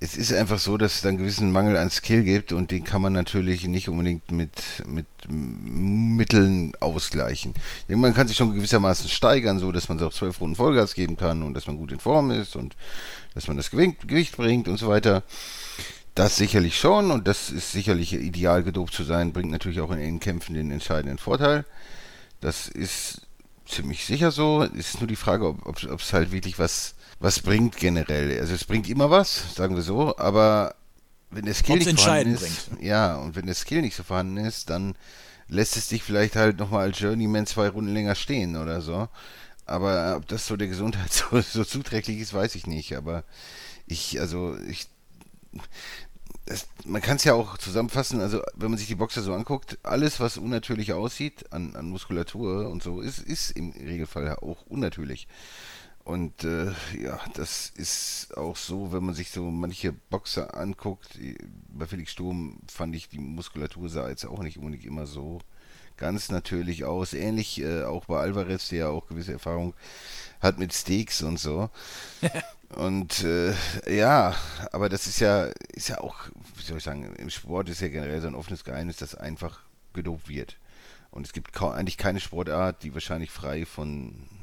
[0.00, 3.02] es ist einfach so, dass es einen gewissen Mangel an Skill gibt und den kann
[3.02, 4.52] man natürlich nicht unbedingt mit,
[4.86, 7.54] mit Mitteln ausgleichen.
[7.88, 11.42] Man kann sich schon gewissermaßen steigern, so dass man auch zwölf Runden Vollgas geben kann
[11.42, 12.76] und dass man gut in Form ist und
[13.34, 15.24] dass man das Gewicht bringt und so weiter.
[16.14, 19.98] Das sicherlich schon und das ist sicherlich ideal gedopt zu sein, bringt natürlich auch in
[19.98, 21.64] den Kämpfen den entscheidenden Vorteil.
[22.40, 23.22] Das ist
[23.66, 24.62] ziemlich sicher so.
[24.62, 28.38] Es ist nur die Frage, ob es halt wirklich was was bringt generell.
[28.38, 30.74] Also es bringt immer was, sagen wir so, aber
[31.30, 32.82] wenn der Skill Ob's nicht vorhanden ist, bringt.
[32.82, 34.94] ja, und wenn der Skill nicht so vorhanden ist, dann
[35.48, 39.08] lässt es dich vielleicht halt nochmal als Journeyman zwei Runden länger stehen oder so.
[39.66, 42.96] Aber ob das so der Gesundheit so, so zuträglich ist, weiß ich nicht.
[42.96, 43.24] Aber
[43.86, 44.88] ich, also ich,
[46.46, 49.78] das, man kann es ja auch zusammenfassen, also wenn man sich die Boxer so anguckt,
[49.82, 55.28] alles, was unnatürlich aussieht an, an Muskulatur und so, ist, ist im Regelfall auch unnatürlich.
[56.08, 61.18] Und äh, ja, das ist auch so, wenn man sich so manche Boxer anguckt.
[61.68, 65.40] Bei Felix Sturm fand ich, die Muskulatur sah jetzt auch nicht unbedingt immer so
[65.98, 67.12] ganz natürlich aus.
[67.12, 69.74] Ähnlich äh, auch bei Alvarez, der ja auch gewisse Erfahrung
[70.40, 71.68] hat mit Steaks und so.
[72.74, 73.52] und äh,
[73.86, 74.34] ja,
[74.72, 77.88] aber das ist ja, ist ja auch, wie soll ich sagen, im Sport ist ja
[77.88, 79.60] generell so ein offenes Geheimnis, dass einfach
[79.92, 80.56] gedopt wird.
[81.10, 84.37] Und es gibt eigentlich keine Sportart, die wahrscheinlich frei von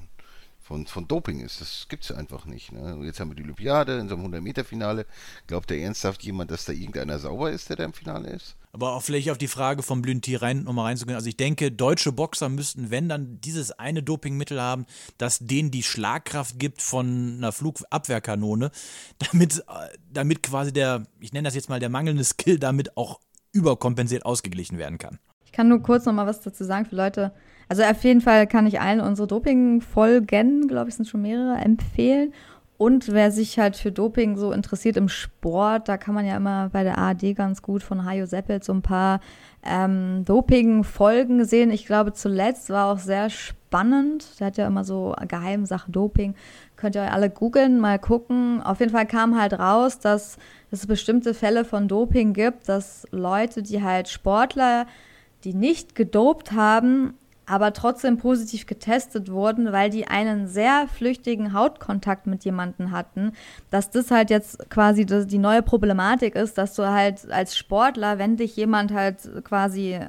[0.65, 1.61] von, von Doping ist.
[1.61, 2.71] Das gibt es einfach nicht.
[2.71, 2.99] Ne?
[3.03, 5.05] Jetzt haben wir die Olympiade in so einem 100-Meter-Finale.
[5.45, 8.55] Glaubt der ernsthaft jemand, dass da irgendeiner sauber ist, der da im Finale ist?
[8.71, 11.15] Aber auch vielleicht auf die Frage vom Blünti rein, nochmal reinzugehen.
[11.15, 14.87] Also ich denke, deutsche Boxer müssten, wenn dann dieses eine Dopingmittel haben,
[15.19, 18.71] das denen die Schlagkraft gibt von einer Flugabwehrkanone,
[19.31, 19.63] damit,
[20.11, 23.19] damit quasi der, ich nenne das jetzt mal der mangelnde Skill, damit auch
[23.51, 25.19] überkompensiert ausgeglichen werden kann.
[25.45, 27.33] Ich kann nur kurz nochmal was dazu sagen für Leute,
[27.67, 32.33] also auf jeden Fall kann ich allen unsere Doping-Folgen, glaube ich, sind schon mehrere, empfehlen.
[32.77, 36.69] Und wer sich halt für Doping so interessiert im Sport, da kann man ja immer
[36.69, 39.21] bei der ARD ganz gut von Hajo Seppelt so ein paar
[39.63, 41.71] ähm, Doping-Folgen sehen.
[41.71, 44.39] Ich glaube, zuletzt war auch sehr spannend.
[44.39, 46.35] Der hat ja immer so Geheimsachen Doping.
[46.75, 48.61] Könnt ihr euch alle googeln, mal gucken.
[48.61, 50.37] Auf jeden Fall kam halt raus, dass
[50.69, 54.85] es bestimmte Fälle von Doping gibt, dass Leute, die halt Sportler,
[55.45, 57.13] die nicht gedopt haben,
[57.45, 63.33] aber trotzdem positiv getestet wurden, weil die einen sehr flüchtigen Hautkontakt mit jemandem hatten,
[63.69, 68.37] dass das halt jetzt quasi die neue Problematik ist, dass du halt als Sportler, wenn
[68.37, 69.99] dich jemand halt quasi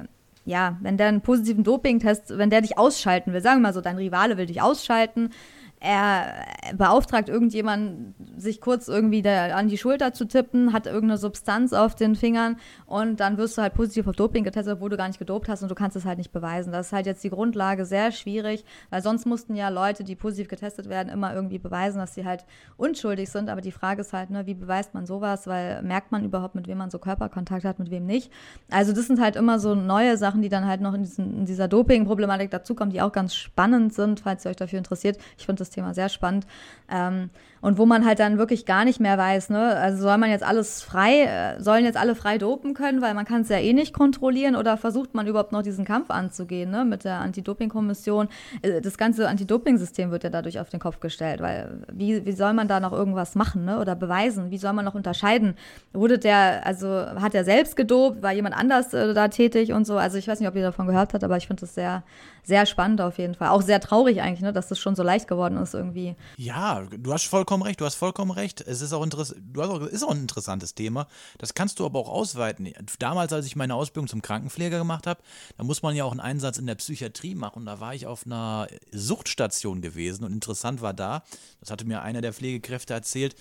[0.45, 3.81] ja, wenn der einen positiven Dopingtest, wenn der dich ausschalten will, sagen wir mal so,
[3.81, 5.31] dein Rivale will dich ausschalten,
[5.79, 11.71] er beauftragt irgendjemanden, sich kurz irgendwie da an die Schulter zu tippen, hat irgendeine Substanz
[11.71, 15.07] auf den Fingern und dann wirst du halt positiv auf Doping getestet, obwohl du gar
[15.07, 16.71] nicht gedopt hast und du kannst es halt nicht beweisen.
[16.71, 20.47] Das ist halt jetzt die Grundlage sehr schwierig, weil sonst mussten ja Leute, die positiv
[20.47, 22.45] getestet werden, immer irgendwie beweisen, dass sie halt
[22.77, 23.49] unschuldig sind.
[23.49, 25.45] Aber die Frage ist halt, ne, wie beweist man sowas?
[25.45, 28.31] Weil merkt man überhaupt, mit wem man so Körperkontakt hat, mit wem nicht?
[28.71, 31.45] Also das sind halt immer so neue Sachen, die dann halt noch in, diesen, in
[31.45, 35.17] dieser Doping-Problematik dazukommen, die auch ganz spannend sind, falls ihr euch dafür interessiert.
[35.37, 36.45] Ich finde das Thema sehr spannend.
[36.89, 37.29] Ähm,
[37.61, 39.75] und wo man halt dann wirklich gar nicht mehr weiß, ne?
[39.75, 43.25] Also soll man jetzt alles frei, äh, sollen jetzt alle frei dopen können, weil man
[43.25, 46.85] kann es ja eh nicht kontrollieren oder versucht man überhaupt noch diesen Kampf anzugehen, ne?
[46.85, 48.29] Mit der Anti-Doping-Kommission.
[48.61, 52.53] Äh, das ganze Anti-Doping-System wird ja dadurch auf den Kopf gestellt, weil wie, wie soll
[52.53, 53.79] man da noch irgendwas machen, ne?
[53.79, 54.51] Oder beweisen?
[54.51, 55.55] Wie soll man noch unterscheiden?
[55.93, 59.97] Wurde der, also hat er selbst gedopt, war jemand anders äh, da tätig und so?
[59.97, 62.03] Also ich weiß nicht, ob ihr davon gehört habt, aber ich finde das sehr,
[62.43, 63.49] sehr spannend auf jeden Fall.
[63.49, 64.53] Auch sehr traurig eigentlich, ne?
[64.53, 66.15] Dass das schon so leicht geworden ist irgendwie.
[66.37, 68.59] Ja, du hast vollkommen recht, du hast vollkommen recht.
[68.59, 71.07] Es ist auch, interess du hast auch, ist auch ein interessantes Thema.
[71.37, 72.67] Das kannst du aber auch ausweiten.
[72.99, 75.21] Damals, als ich meine Ausbildung zum Krankenpfleger gemacht habe,
[75.57, 77.65] da muss man ja auch einen Einsatz in der Psychiatrie machen.
[77.65, 81.23] Da war ich auf einer Suchtstation gewesen und interessant war da,
[81.61, 83.33] das hatte mir einer der Pflegekräfte erzählt,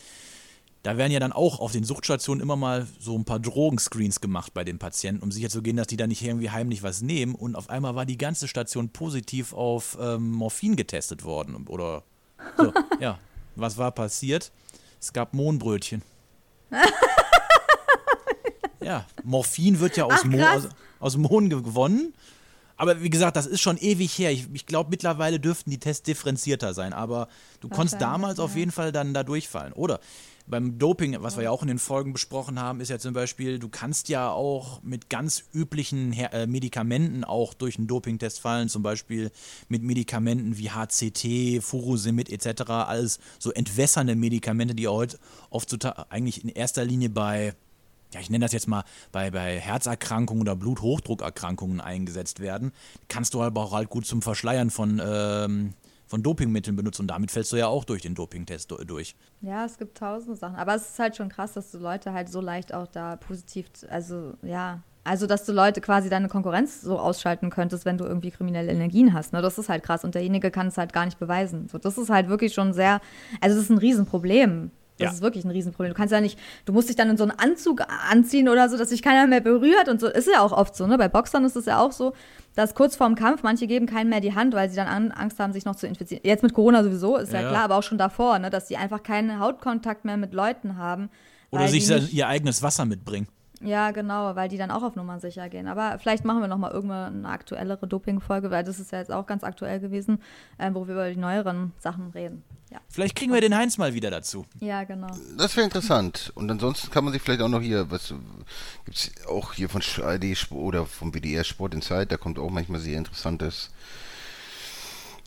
[0.84, 4.54] da werden ja dann auch auf den Suchtstationen immer mal so ein paar Drogenscreens gemacht
[4.54, 7.34] bei den Patienten, um sicher zu gehen, dass die da nicht irgendwie heimlich was nehmen.
[7.34, 11.66] Und auf einmal war die ganze Station positiv auf ähm, Morphin getestet worden.
[11.66, 12.04] Oder
[12.56, 13.18] so, ja.
[13.56, 14.52] Was war passiert?
[15.00, 16.02] Es gab Mohnbrötchen.
[18.80, 20.68] ja, Morphin wird ja aus, Ach, Mo aus,
[21.00, 22.14] aus Mohn gewonnen.
[22.76, 24.30] Aber wie gesagt, das ist schon ewig her.
[24.30, 26.92] Ich, ich glaube, mittlerweile dürften die Tests differenzierter sein.
[26.92, 27.28] Aber
[27.60, 28.44] du konntest damals ja.
[28.44, 29.72] auf jeden Fall dann da durchfallen.
[29.72, 30.00] Oder
[30.46, 33.58] beim Doping, was wir ja auch in den Folgen besprochen haben, ist ja zum Beispiel,
[33.58, 38.68] du kannst ja auch mit ganz üblichen Her äh, Medikamenten auch durch einen Dopingtest fallen,
[38.68, 39.30] zum Beispiel
[39.68, 45.18] mit Medikamenten wie HCT, Furosemid etc., alles so entwässernde Medikamente, die heute
[45.50, 45.66] oft
[46.10, 47.54] eigentlich in erster Linie bei
[48.14, 52.72] ja, ich nenne das jetzt mal, bei, bei Herzerkrankungen oder Bluthochdruckerkrankungen eingesetzt werden,
[53.08, 55.74] kannst du aber auch halt gut zum Verschleiern von ähm,
[56.06, 59.16] von Dopingmitteln benutzt und damit fällst du ja auch durch den Dopingtest durch.
[59.40, 60.56] Ja, es gibt tausende Sachen.
[60.56, 63.66] Aber es ist halt schon krass, dass du Leute halt so leicht auch da positiv,
[63.88, 68.32] also ja, also, dass du Leute quasi deine Konkurrenz so ausschalten könntest, wenn du irgendwie
[68.32, 69.32] kriminelle Energien hast.
[69.32, 69.40] Ne?
[69.40, 70.02] Das ist halt krass.
[70.02, 71.68] Und derjenige kann es halt gar nicht beweisen.
[71.68, 73.00] So, das ist halt wirklich schon sehr,
[73.40, 74.72] also das ist ein Riesenproblem.
[74.98, 75.12] Das ja.
[75.12, 75.92] ist wirklich ein Riesenproblem.
[75.92, 78.78] Du kannst ja nicht, du musst dich dann in so einen Anzug anziehen oder so,
[78.78, 80.06] dass sich keiner mehr berührt und so.
[80.06, 80.96] Ist ja auch oft so, ne?
[80.96, 82.14] Bei Boxern ist es ja auch so,
[82.54, 85.52] dass kurz vorm Kampf manche geben keinen mehr die Hand, weil sie dann Angst haben,
[85.52, 86.22] sich noch zu infizieren.
[86.24, 88.48] Jetzt mit Corona sowieso, ist ja, ja klar, aber auch schon davor, ne?
[88.48, 91.10] Dass die einfach keinen Hautkontakt mehr mit Leuten haben.
[91.50, 93.28] Oder sich ihr eigenes Wasser mitbringen.
[93.62, 95.66] Ja, genau, weil die dann auch auf Nummern sicher gehen.
[95.66, 99.10] Aber vielleicht machen wir noch mal irgendwann eine aktuellere Doping-Folge, weil das ist ja jetzt
[99.10, 100.20] auch ganz aktuell gewesen,
[100.58, 102.42] äh, wo wir über die neueren Sachen reden.
[102.70, 102.80] Ja.
[102.88, 104.44] Vielleicht kriegen wir den Heinz mal wieder dazu.
[104.60, 105.08] Ja, genau.
[105.38, 106.32] Das wäre interessant.
[106.34, 108.12] Und ansonsten kann man sich vielleicht auch noch hier, was
[108.84, 112.50] gibt es auch hier von ARD oder vom WDR Sport in Zeit, da kommt auch
[112.50, 113.70] manchmal sehr interessantes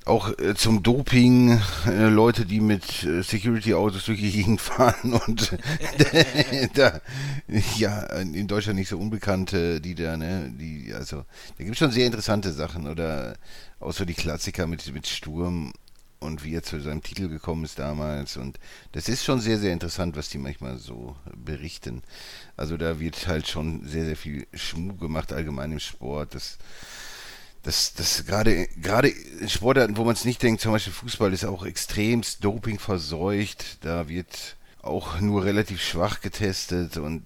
[0.10, 5.58] auch äh, zum Doping äh, Leute, die mit äh, Security-Autos durch die Gegend fahren und
[6.74, 7.00] da,
[7.78, 11.24] ja, in Deutschland nicht so unbekannte, die da, ne, die, also,
[11.58, 13.38] da gibt es schon sehr interessante Sachen oder
[13.80, 15.72] außer die Klassiker mit, mit Sturm
[16.19, 18.60] und wie er zu seinem Titel gekommen ist damals und
[18.91, 22.02] das ist schon sehr, sehr interessant, was die manchmal so berichten.
[22.58, 26.58] Also da wird halt schon sehr, sehr viel Schmuh gemacht allgemein im Sport, das
[27.63, 31.45] das, das gerade, gerade in Sportarten, wo man es nicht denkt, zum Beispiel Fußball ist
[31.45, 33.84] auch extremst Doping verseucht.
[33.84, 37.26] Da wird auch nur relativ schwach getestet und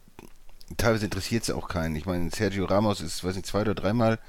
[0.77, 1.95] teilweise interessiert es auch keinen.
[1.95, 4.19] Ich meine, Sergio Ramos ist, weiß nicht, zwei oder dreimal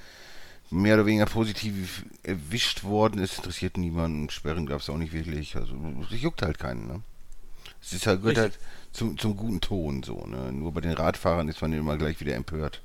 [0.71, 3.23] mehr oder weniger positiv erwischt worden.
[3.23, 4.29] Es interessiert niemanden.
[4.31, 5.57] Sperren gab es auch nicht wirklich.
[5.57, 5.75] Also,
[6.12, 6.87] es juckt halt keinen.
[6.87, 7.03] Ne?
[7.83, 8.59] Es ist halt, gehört halt
[8.93, 10.27] zum, zum guten Ton so.
[10.27, 10.53] Ne?
[10.53, 12.83] Nur bei den Radfahrern ist man immer gleich wieder empört.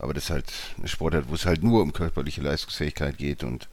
[0.00, 3.68] Aber das ist halt eine Sportart, wo es halt nur um körperliche Leistungsfähigkeit geht und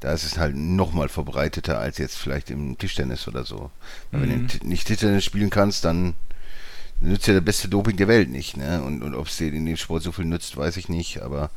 [0.00, 3.70] da ist es halt nochmal verbreiteter als jetzt vielleicht im Tischtennis oder so.
[4.12, 4.20] Mhm.
[4.20, 6.14] Wenn du nicht Tischtennis spielen kannst, dann
[7.00, 8.56] nützt ja der beste Doping der Welt nicht.
[8.56, 8.82] Ne?
[8.82, 11.22] Und, und ob es dir in dem Sport so viel nützt, weiß ich nicht.
[11.22, 11.50] Aber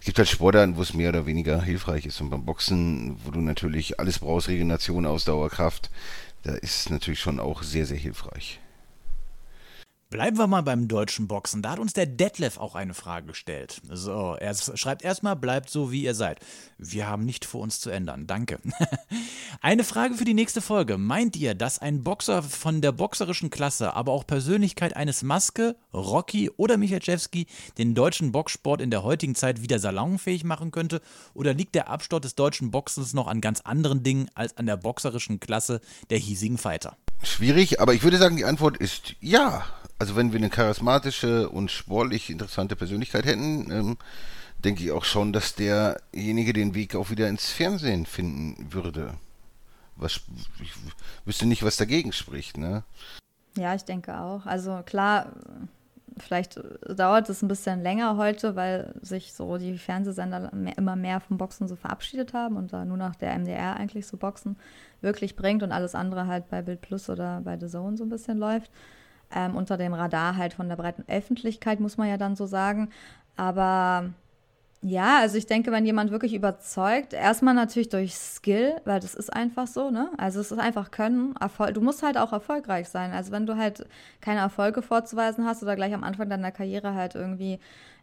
[0.00, 2.20] es gibt halt Sportarten, wo es mehr oder weniger hilfreich ist.
[2.20, 5.90] Und beim Boxen, wo du natürlich alles brauchst, Regeneration, Ausdauer, Kraft,
[6.42, 8.60] da ist es natürlich schon auch sehr, sehr hilfreich.
[10.10, 11.60] Bleiben wir mal beim deutschen Boxen.
[11.60, 13.82] Da hat uns der Detlef auch eine Frage gestellt.
[13.90, 16.40] So, er schreibt erstmal, bleibt so, wie ihr seid.
[16.78, 18.26] Wir haben nicht vor uns zu ändern.
[18.26, 18.58] Danke.
[19.60, 20.96] eine Frage für die nächste Folge.
[20.96, 26.48] Meint ihr, dass ein Boxer von der boxerischen Klasse, aber auch Persönlichkeit eines Maske, Rocky
[26.56, 31.02] oder Michalczewski den deutschen Boxsport in der heutigen Zeit wieder salonfähig machen könnte?
[31.34, 34.78] Oder liegt der Absturz des deutschen Boxens noch an ganz anderen Dingen als an der
[34.78, 36.96] boxerischen Klasse der hiesigen Fighter?
[37.22, 39.66] Schwierig, aber ich würde sagen, die Antwort ist ja
[39.98, 43.96] also wenn wir eine charismatische und sportlich interessante Persönlichkeit hätten, ähm,
[44.64, 49.14] denke ich auch schon, dass derjenige den Weg auch wieder ins Fernsehen finden würde.
[49.96, 50.20] Was,
[50.62, 50.72] ich
[51.24, 52.84] wüsste nicht, was dagegen spricht, ne?
[53.56, 54.46] Ja, ich denke auch.
[54.46, 55.32] Also klar,
[56.18, 61.38] vielleicht dauert es ein bisschen länger heute, weil sich so die Fernsehsender immer mehr vom
[61.38, 64.56] Boxen so verabschiedet haben und da nur noch der MDR eigentlich so Boxen
[65.00, 68.10] wirklich bringt und alles andere halt bei Bild Plus oder bei The Zone so ein
[68.10, 68.70] bisschen läuft
[69.34, 72.90] ähm, unter dem Radar halt von der breiten Öffentlichkeit, muss man ja dann so sagen.
[73.36, 74.10] Aber
[74.80, 79.32] ja, also ich denke, wenn jemand wirklich überzeugt, erstmal natürlich durch Skill, weil das ist
[79.32, 80.10] einfach so, ne?
[80.18, 81.74] Also es ist einfach Können, Erfolg.
[81.74, 83.12] Du musst halt auch erfolgreich sein.
[83.12, 83.86] Also wenn du halt
[84.20, 87.58] keine Erfolge vorzuweisen hast oder gleich am Anfang deiner Karriere halt irgendwie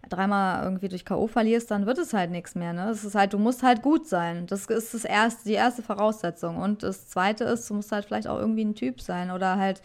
[0.09, 1.27] dreimal irgendwie durch K.O.
[1.27, 2.89] verlierst, dann wird es halt nichts mehr, ne?
[2.89, 4.45] Es ist halt, du musst halt gut sein.
[4.47, 6.57] Das ist das erste, die erste Voraussetzung.
[6.57, 9.81] Und das zweite ist, du musst halt vielleicht auch irgendwie ein Typ sein oder halt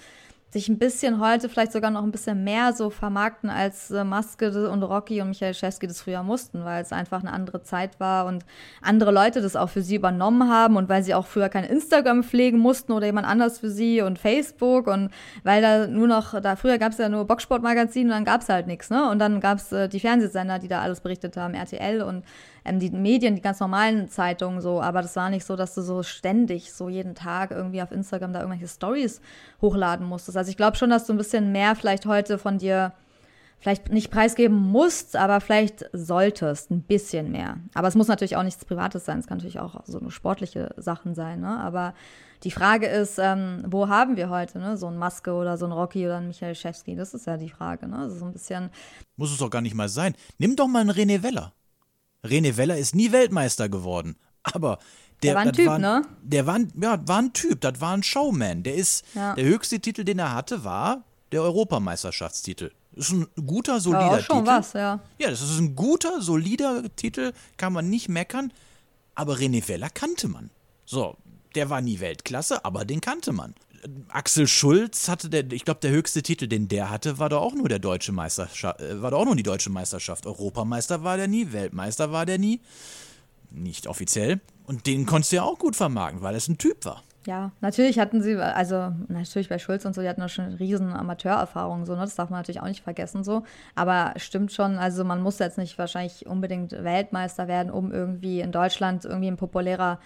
[0.52, 4.68] sich ein bisschen heute vielleicht sogar noch ein bisschen mehr so vermarkten, als äh, Maske
[4.68, 8.26] und Rocky und Michael Schewski das früher mussten, weil es einfach eine andere Zeit war
[8.26, 8.44] und
[8.82, 12.24] andere Leute das auch für sie übernommen haben und weil sie auch früher kein Instagram
[12.24, 15.10] pflegen mussten oder jemand anders für sie und Facebook und
[15.44, 18.48] weil da nur noch, da früher gab es ja nur Boxsportmagazin und dann gab es
[18.48, 19.08] halt nichts, ne?
[19.08, 22.24] Und dann gab es äh, die Fernsehsender, die da alles berichtet haben, RTL und
[22.64, 25.82] ähm, die Medien, die ganz normalen Zeitungen so, aber das war nicht so, dass du
[25.82, 29.20] so ständig, so jeden Tag irgendwie auf Instagram da irgendwelche Stories
[29.60, 30.36] hochladen musstest.
[30.36, 32.92] Also ich glaube schon, dass du ein bisschen mehr vielleicht heute von dir
[33.60, 37.58] vielleicht nicht preisgeben musst, aber vielleicht solltest ein bisschen mehr.
[37.74, 40.74] Aber es muss natürlich auch nichts Privates sein, es kann natürlich auch so eine sportliche
[40.78, 41.58] Sachen sein, ne?
[41.60, 41.94] Aber
[42.42, 44.78] die Frage ist, ähm, wo haben wir heute, ne?
[44.78, 47.50] So ein Maske oder so ein Rocky oder ein Michael Schewski, das ist ja die
[47.50, 48.10] Frage, ne?
[48.10, 48.70] So ein bisschen.
[49.16, 50.14] Muss es doch gar nicht mal sein.
[50.38, 51.52] Nimm doch mal einen René Weller.
[52.24, 54.16] René Weller ist nie Weltmeister geworden.
[54.42, 54.78] Aber
[55.22, 56.02] der, der war ein Typ, war, ne?
[56.22, 58.62] Der war, ja, war ein Typ, das war ein Showman.
[58.62, 59.34] Der ist, ja.
[59.34, 62.70] der höchste Titel, den er hatte, war der Europameisterschaftstitel.
[62.92, 64.48] Das ist ein guter, solider ja, auch schon Titel.
[64.48, 65.00] was, ja.
[65.18, 68.52] Ja, das ist ein guter, solider Titel, kann man nicht meckern.
[69.14, 70.50] Aber René Weller kannte man.
[70.86, 71.16] So,
[71.54, 73.54] der war nie Weltklasse, aber den kannte man.
[74.08, 77.54] Axel Schulz hatte der, ich glaube, der höchste Titel, den der hatte, war doch auch
[77.54, 80.26] nur der deutsche Meisterschaft, äh, war doch auch nur die deutsche Meisterschaft.
[80.26, 82.60] Europameister war der nie, Weltmeister war der nie.
[83.50, 84.40] Nicht offiziell.
[84.66, 87.02] Und den konntest du ja auch gut vermarkten, weil es ein Typ war.
[87.26, 90.92] Ja, natürlich hatten sie, also natürlich bei Schulz und so, die hatten auch schon riesen
[90.92, 92.00] Amateurerfahrungen, so, ne?
[92.00, 93.42] Das darf man natürlich auch nicht vergessen, so.
[93.74, 98.52] Aber stimmt schon, also man muss jetzt nicht wahrscheinlich unbedingt Weltmeister werden, um irgendwie in
[98.52, 99.98] Deutschland irgendwie ein populärer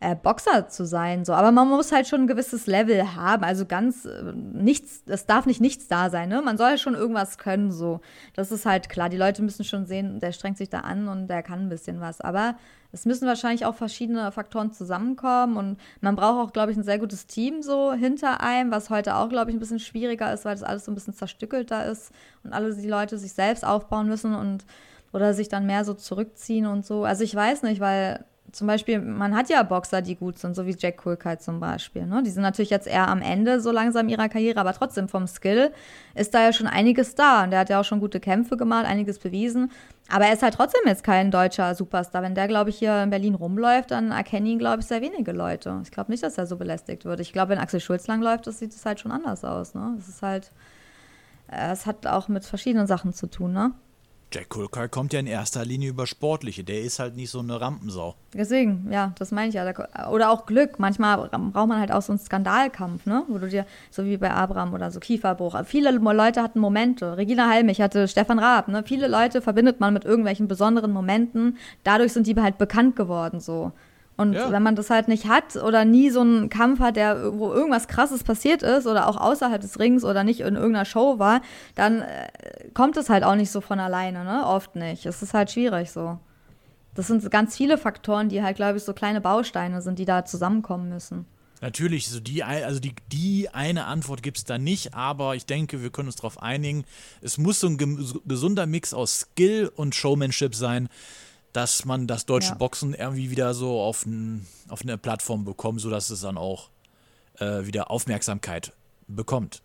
[0.00, 1.24] äh, Boxer zu sein.
[1.24, 1.32] So.
[1.32, 3.44] Aber man muss halt schon ein gewisses Level haben.
[3.44, 6.28] Also ganz äh, nichts, es darf nicht nichts da sein.
[6.28, 6.40] Ne?
[6.42, 7.72] Man soll schon irgendwas können.
[7.72, 8.00] So.
[8.34, 9.08] Das ist halt klar.
[9.08, 12.00] Die Leute müssen schon sehen, der strengt sich da an und der kann ein bisschen
[12.00, 12.20] was.
[12.20, 12.56] Aber
[12.92, 16.98] es müssen wahrscheinlich auch verschiedene Faktoren zusammenkommen und man braucht auch, glaube ich, ein sehr
[16.98, 20.54] gutes Team so hinter einem, was heute auch, glaube ich, ein bisschen schwieriger ist, weil
[20.54, 22.12] das alles so ein bisschen zerstückelter ist
[22.44, 24.64] und alle die Leute sich selbst aufbauen müssen und
[25.12, 27.04] oder sich dann mehr so zurückziehen und so.
[27.04, 30.64] Also ich weiß nicht, weil zum Beispiel, man hat ja Boxer, die gut sind, so
[30.66, 32.06] wie Jack Kulkite zum Beispiel.
[32.06, 32.22] Ne?
[32.22, 35.70] Die sind natürlich jetzt eher am Ende so langsam ihrer Karriere, aber trotzdem vom Skill
[36.14, 37.44] ist da ja schon einiges da.
[37.44, 39.70] Und der hat ja auch schon gute Kämpfe gemacht, einiges bewiesen.
[40.10, 42.22] Aber er ist halt trotzdem jetzt kein deutscher Superstar.
[42.22, 45.32] Wenn der, glaube ich, hier in Berlin rumläuft, dann erkennen ihn, glaube ich, sehr wenige
[45.32, 45.80] Leute.
[45.82, 47.20] Ich glaube nicht, dass er so belästigt wird.
[47.20, 49.74] Ich glaube, wenn Axel Schulz langläuft, das sieht es halt schon anders aus.
[49.74, 49.94] Ne?
[49.96, 50.52] Das ist halt,
[51.50, 53.72] äh, es hat auch mit verschiedenen Sachen zu tun, ne?
[54.30, 56.62] Jack Kulkai kommt ja in erster Linie über Sportliche.
[56.62, 58.14] Der ist halt nicht so eine Rampensau.
[58.34, 59.64] Deswegen, ja, das meine ich ja.
[60.10, 60.78] Oder auch Glück.
[60.78, 63.24] Manchmal braucht man halt auch so einen Skandalkampf, ne?
[63.28, 65.56] Wo du dir, so wie bei Abraham oder so Kieferbruch.
[65.64, 67.16] Viele Leute hatten Momente.
[67.16, 68.82] Regina Halmich hatte Stefan Raab, ne?
[68.84, 71.56] Viele Leute verbindet man mit irgendwelchen besonderen Momenten.
[71.82, 73.72] Dadurch sind die halt bekannt geworden, so.
[74.18, 74.50] Und ja.
[74.50, 77.86] wenn man das halt nicht hat oder nie so einen Kampf hat, der, wo irgendwas
[77.86, 81.40] krasses passiert ist oder auch außerhalb des Rings oder nicht in irgendeiner Show war,
[81.76, 82.26] dann äh,
[82.74, 84.44] kommt es halt auch nicht so von alleine, ne?
[84.44, 85.06] Oft nicht.
[85.06, 86.18] Es ist halt schwierig so.
[86.96, 90.24] Das sind ganz viele Faktoren, die halt, glaube ich, so kleine Bausteine sind, die da
[90.24, 91.24] zusammenkommen müssen.
[91.60, 95.80] Natürlich, so die, also die, die eine Antwort gibt es da nicht, aber ich denke,
[95.80, 96.84] wir können uns darauf einigen.
[97.20, 97.78] Es muss so ein
[98.26, 100.88] gesunder Mix aus Skill und Showmanship sein
[101.58, 102.54] dass man das deutsche ja.
[102.54, 106.70] Boxen irgendwie wieder so auf, ein, auf eine Plattform bekommt, sodass es dann auch
[107.40, 108.72] äh, wieder Aufmerksamkeit
[109.08, 109.60] bekommt.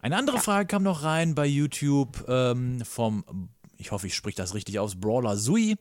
[0.00, 4.54] Eine andere Frage kam noch rein bei YouTube ähm, vom, ich hoffe, ich spreche das
[4.54, 5.76] richtig aus, Brawler Sui.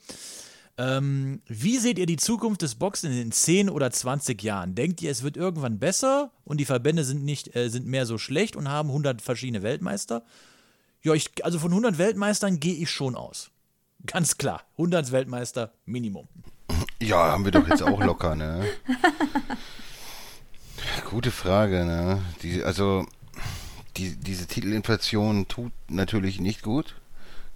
[0.78, 4.76] Ähm, wie seht ihr die Zukunft des Boxen in 10 oder 20 Jahren?
[4.76, 8.18] Denkt ihr, es wird irgendwann besser und die Verbände sind nicht äh, sind mehr so
[8.18, 10.26] schlecht und haben 100 verschiedene Weltmeister?
[11.02, 13.52] Ja, ich, also von 100 Weltmeistern gehe ich schon aus.
[14.06, 16.28] Ganz klar, 100 Weltmeister Minimum.
[17.02, 18.66] Ja, haben wir doch jetzt auch locker, ne?
[21.10, 22.22] Gute Frage, ne?
[22.42, 23.06] Die, also,
[23.98, 26.96] die, diese Titelinflation tut natürlich nicht gut.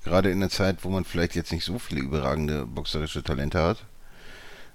[0.03, 3.85] Gerade in der Zeit, wo man vielleicht jetzt nicht so viele überragende boxerische Talente hat.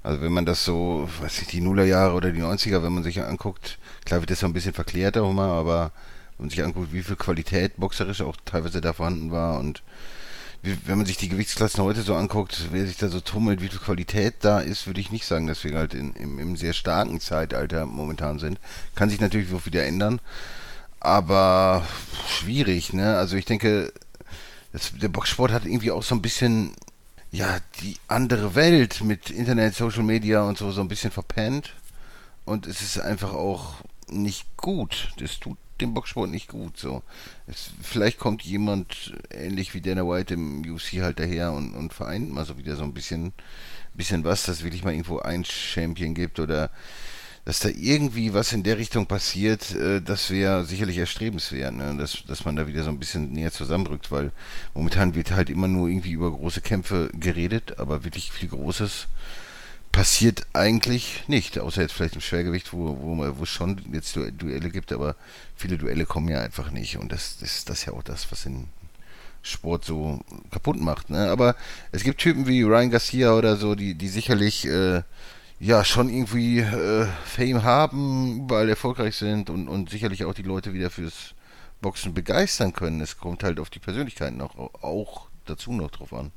[0.03, 3.23] Also wenn man das so, weiß ich, die Nullerjahre oder die 90er, wenn man sich
[3.23, 5.93] anguckt, klar wird das so ein bisschen verklärter Hummer, aber
[6.37, 9.83] wenn man sich anguckt, wie viel Qualität boxerisch auch teilweise da vorhanden war und
[10.65, 13.79] wenn man sich die Gewichtsklassen heute so anguckt, wer sich da so tummelt, wie viel
[13.79, 17.21] Qualität da ist, würde ich nicht sagen, dass wir halt in, im, im sehr starken
[17.21, 18.59] Zeitalter momentan sind.
[18.95, 20.21] Kann sich natürlich auch wieder ändern,
[21.01, 21.87] aber
[22.29, 23.17] schwierig, ne?
[23.17, 23.93] Also ich denke,
[24.73, 26.73] das, der Boxsport hat irgendwie auch so ein bisschen,
[27.31, 31.75] ja, die andere Welt mit Internet, Social Media und so, so ein bisschen verpennt.
[32.45, 33.77] Und es ist einfach auch
[34.09, 35.13] nicht gut.
[35.19, 36.77] Das tut dem Boxsport nicht gut.
[36.77, 37.03] So,
[37.47, 42.33] es, vielleicht kommt jemand ähnlich wie Dana White im UFC halt daher und, und vereint
[42.33, 43.33] mal so wieder so ein bisschen,
[43.95, 46.71] bisschen was, dass wirklich mal irgendwo ein Champion gibt oder
[47.45, 51.95] dass da irgendwie was in der Richtung passiert, äh, das wäre sicherlich erstrebenswert, ne?
[51.99, 54.33] dass, dass man da wieder so ein bisschen näher zusammenrückt, weil
[54.73, 59.09] momentan wird halt immer nur irgendwie über große Kämpfe geredet, aber wirklich viel Großes
[59.95, 64.71] passiert eigentlich nicht, außer jetzt vielleicht im Schwergewicht, wo, wo, wo es schon jetzt Duelle
[64.71, 65.15] gibt, aber
[65.55, 68.43] viele Duelle kommen ja einfach nicht und das, das, das ist ja auch das, was
[68.43, 68.67] den
[69.43, 70.21] Sport so
[70.51, 71.11] kaputt macht.
[71.11, 71.31] Ne?
[71.31, 71.55] Aber
[71.93, 75.03] es gibt Typen wie Ryan Garcia oder so, die, die sicherlich äh,
[75.61, 80.75] ja schon irgendwie äh, Fame haben, überall erfolgreich sind und, und sicherlich auch die Leute
[80.75, 81.35] wieder fürs
[81.81, 83.01] Boxen begeistern können.
[83.01, 86.33] Es kommt halt auf die Persönlichkeiten auch, auch dazu noch drauf an.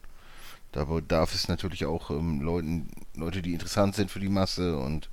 [0.72, 5.10] Da darf es natürlich auch ähm, Leuten, Leute, die interessant sind für die Masse und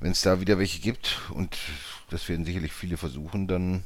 [0.00, 1.56] wenn es da wieder welche gibt, und
[2.10, 3.82] das werden sicherlich viele versuchen, dann,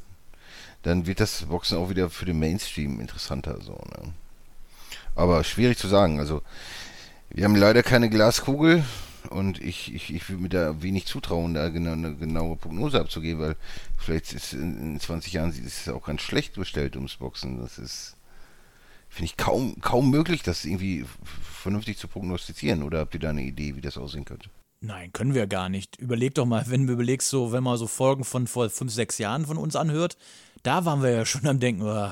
[0.82, 3.60] dann wird das Boxen auch wieder für den Mainstream interessanter.
[3.60, 4.12] So, ne?
[5.14, 6.18] Aber schwierig zu sagen.
[6.18, 6.42] Also,
[7.30, 8.84] wir haben leider keine Glaskugel.
[9.28, 13.40] Und ich, ich, ich würde mir da wenig zutrauen, da genau, eine genaue Prognose abzugeben,
[13.40, 13.56] weil
[13.98, 17.60] vielleicht ist in, in 20 Jahren ist es auch ganz schlecht bestellt ums Boxen.
[17.60, 18.16] Das ist,
[19.10, 21.04] finde ich, kaum, kaum möglich, das irgendwie
[21.42, 22.82] vernünftig zu prognostizieren.
[22.82, 24.48] Oder habt ihr da eine Idee, wie das aussehen könnte?
[24.80, 25.96] Nein, können wir gar nicht.
[25.98, 29.18] Überleg doch mal, wenn du überlegst, so, wenn man so Folgen von vor fünf, sechs
[29.18, 30.16] Jahren von uns anhört,
[30.62, 32.10] da waren wir ja schon am Denken, oh,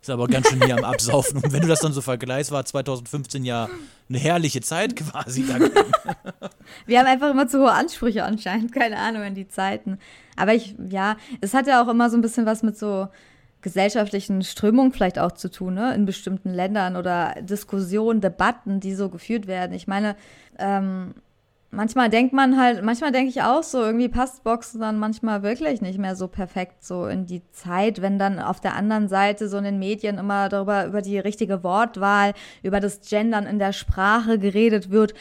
[0.00, 1.38] ist aber ganz schön hier am Absaufen.
[1.38, 3.70] Und wenn du das dann so vergleichst, war 2015 ja
[4.08, 5.44] eine herrliche Zeit quasi.
[6.86, 9.98] Wir haben einfach immer zu hohe Ansprüche anscheinend, keine Ahnung an die Zeiten.
[10.36, 13.08] Aber ich, ja, es hat ja auch immer so ein bisschen was mit so
[13.64, 15.94] gesellschaftlichen Strömungen vielleicht auch zu tun, ne?
[15.94, 19.72] in bestimmten Ländern oder Diskussionen, Debatten, die so geführt werden.
[19.72, 20.16] Ich meine,
[20.58, 21.14] ähm,
[21.70, 25.80] manchmal denkt man halt, manchmal denke ich auch so, irgendwie passt Boxen dann manchmal wirklich
[25.80, 29.56] nicht mehr so perfekt so in die Zeit, wenn dann auf der anderen Seite so
[29.56, 34.38] in den Medien immer darüber, über die richtige Wortwahl, über das Gendern in der Sprache
[34.38, 35.14] geredet wird.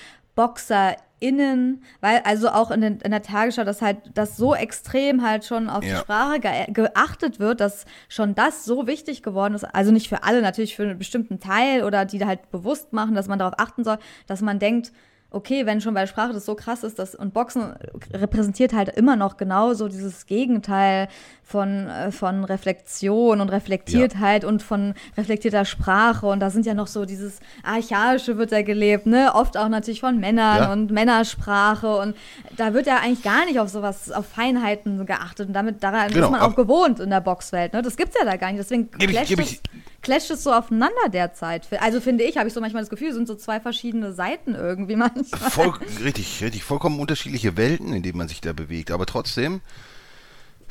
[1.24, 5.46] BoxerInnen, weil also auch in, den, in der Tagesschau, dass halt das so extrem halt
[5.46, 5.96] schon auf ja.
[5.96, 9.64] die Sprache ge geachtet wird, dass schon das so wichtig geworden ist.
[9.64, 13.28] Also nicht für alle, natürlich für einen bestimmten Teil oder die halt bewusst machen, dass
[13.28, 13.98] man darauf achten soll,
[14.28, 14.92] dass man denkt,
[15.34, 17.74] okay, wenn schon bei Sprache das so krass ist, dass, und Boxen
[18.14, 21.08] repräsentiert halt immer noch genau so dieses Gegenteil
[21.44, 24.50] von, äh, von Reflexion und Reflektiertheit ja.
[24.50, 26.26] und von reflektierter Sprache.
[26.26, 29.32] Und da sind ja noch so dieses Archaische wird ja gelebt, ne?
[29.36, 30.72] Oft auch natürlich von Männern ja.
[30.72, 31.98] und Männersprache.
[31.98, 32.16] Und
[32.58, 35.50] da wird ja eigentlich gar nicht auf sowas, auf Feinheiten geachtet.
[35.50, 36.28] Und damit daran genau.
[36.28, 37.74] ist man auch gewohnt in der Boxwelt.
[37.74, 37.82] Ne?
[37.82, 38.60] Das gibt's ja da gar nicht.
[38.60, 39.62] Deswegen clasht, ich, es,
[40.02, 41.68] clasht es so aufeinander derzeit.
[41.82, 44.96] Also finde ich, habe ich so manchmal das Gefühl, sind so zwei verschiedene Seiten irgendwie
[44.96, 45.52] manchmal.
[45.52, 45.74] Voll,
[46.04, 46.64] richtig, richtig.
[46.64, 48.92] Vollkommen unterschiedliche Welten, in denen man sich da bewegt.
[48.92, 49.62] Aber trotzdem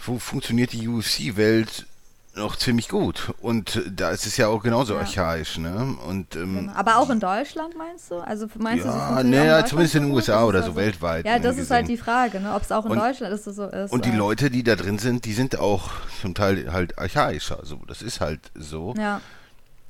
[0.03, 1.87] funktioniert die UFC-Welt
[2.35, 3.35] noch ziemlich gut.
[3.41, 5.01] Und da ist es ja auch genauso ja.
[5.01, 5.97] archaisch, ne?
[6.07, 6.73] Und, ähm, genau.
[6.73, 8.17] Aber auch in Deutschland meinst du?
[8.17, 11.27] Also meinst ja, du, naja, zumindest in den USA oder so also, weltweit.
[11.27, 12.55] Ja, ne, das ist halt die Frage, ne?
[12.55, 13.93] Ob es auch in und, Deutschland ist, so ist.
[13.93, 15.91] Und die Leute, die da drin sind, die sind auch
[16.21, 17.59] zum Teil halt archaischer.
[17.59, 18.95] Also das ist halt so.
[18.97, 19.21] Ja.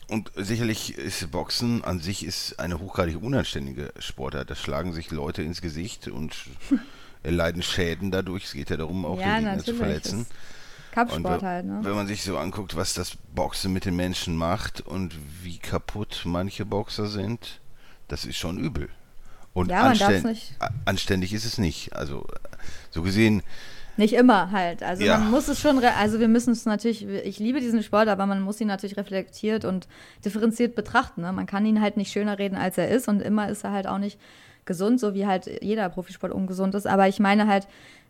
[0.09, 4.51] Und sicherlich ist Boxen an sich ist eine hochgradig unanständige Sportart.
[4.51, 6.35] Da schlagen sich Leute ins Gesicht und
[7.23, 8.45] erleiden Schäden dadurch.
[8.45, 10.27] Es geht ja darum, auch ja, den Gegner zu verletzen.
[10.93, 11.81] Kampfsport halt, ne?
[11.83, 16.23] Wenn man sich so anguckt, was das Boxen mit den Menschen macht und wie kaputt
[16.25, 17.61] manche Boxer sind,
[18.09, 18.89] das ist schon übel.
[19.55, 20.39] Und ja, anständ,
[20.85, 21.95] anständig ist es nicht.
[21.95, 22.27] Also
[22.91, 23.43] so gesehen
[23.99, 24.83] Nicht immer halt.
[24.83, 25.19] Also Ja.
[25.19, 28.41] man muss es schon, also wir müssen es natürlich, ich liebe diesen Sport, aber man
[28.41, 29.89] muss ihn natürlich reflektiert und
[30.25, 31.21] differenziert betrachten.
[31.21, 31.33] Ne?
[31.33, 33.87] Man kann ihn halt nicht schöner reden, als er ist und immer ist er halt
[33.87, 34.19] auch nicht
[34.65, 36.87] gesund, so wie halt jeder Profisport ungesund ist.
[36.87, 37.67] Aber ich meine halt,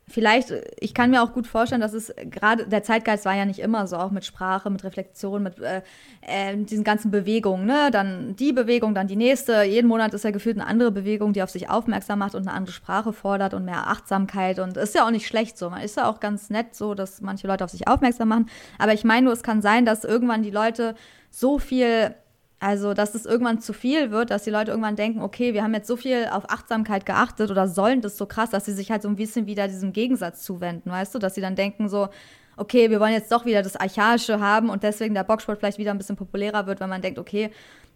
[0.08, 3.60] vielleicht, ich kann mir auch gut vorstellen, dass es gerade, der Zeitgeist war ja nicht
[3.60, 5.82] immer so, auch mit Sprache, mit Reflexion, mit äh,
[6.22, 7.90] äh, diesen ganzen Bewegungen, ne?
[7.90, 9.62] Dann die Bewegung, dann die nächste.
[9.62, 12.56] Jeden Monat ist ja gefühlt eine andere Bewegung, die auf sich aufmerksam macht und eine
[12.56, 14.58] andere Sprache fordert und mehr Achtsamkeit.
[14.58, 15.70] Und ist ja auch nicht schlecht so.
[15.70, 18.48] Man ist ja auch ganz nett so, dass manche Leute auf sich aufmerksam machen.
[18.78, 20.94] Aber ich meine nur, es kann sein, dass irgendwann die Leute
[21.30, 22.14] so viel
[22.62, 25.74] also, dass es irgendwann zu viel wird, dass die Leute irgendwann denken, okay, wir haben
[25.74, 29.02] jetzt so viel auf Achtsamkeit geachtet oder sollen das so krass, dass sie sich halt
[29.02, 31.18] so ein bisschen wieder diesem Gegensatz zuwenden, weißt du?
[31.18, 32.08] Dass sie dann denken so,
[32.56, 35.90] okay, wir wollen jetzt doch wieder das Archaische haben und deswegen der Boxsport vielleicht wieder
[35.90, 37.50] ein bisschen populärer wird, wenn man denkt, okay,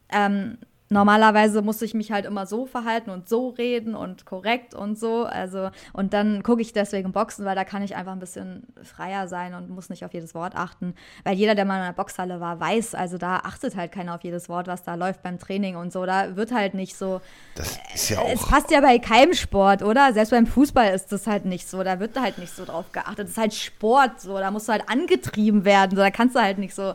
[0.09, 0.59] ähm,
[0.89, 5.25] normalerweise muss ich mich halt immer so verhalten und so reden und korrekt und so.
[5.25, 9.27] Also, und dann gucke ich deswegen Boxen, weil da kann ich einfach ein bisschen freier
[9.29, 10.95] sein und muss nicht auf jedes Wort achten.
[11.25, 14.23] Weil jeder, der mal in einer Boxhalle war, weiß, also da achtet halt keiner auf
[14.23, 16.07] jedes Wort, was da läuft beim Training und so.
[16.07, 17.21] Da wird halt nicht so.
[17.55, 18.49] Das ist ja Es auch.
[18.49, 20.13] passt ja bei keinem Sport, oder?
[20.13, 21.83] Selbst beim Fußball ist das halt nicht so.
[21.83, 23.19] Da wird halt nicht so drauf geachtet.
[23.21, 24.39] Das ist halt Sport, so.
[24.39, 25.91] Da musst du halt angetrieben werden.
[25.97, 25.97] So.
[25.97, 26.95] Da kannst du halt nicht so.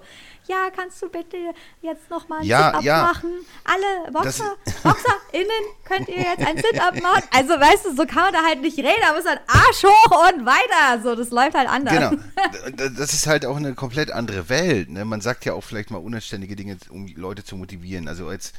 [0.52, 1.38] Ja, kannst du bitte
[1.82, 3.04] jetzt noch mal ein Ja, Sit-Up ja.
[3.04, 3.32] machen?
[3.64, 7.24] Alle Boxer, BoxerInnen, könnt ihr jetzt ein Sit-Up machen?
[7.34, 9.00] Also, weißt du, so kann man da halt nicht reden.
[9.02, 11.02] Da muss halt Arsch hoch und weiter.
[11.02, 11.94] So, das läuft halt anders.
[11.94, 12.12] Genau.
[12.98, 14.90] Das ist halt auch eine komplett andere Welt.
[14.90, 15.06] Ne?
[15.06, 18.08] Man sagt ja auch vielleicht mal unanständige Dinge, um Leute zu motivieren.
[18.08, 18.54] Also jetzt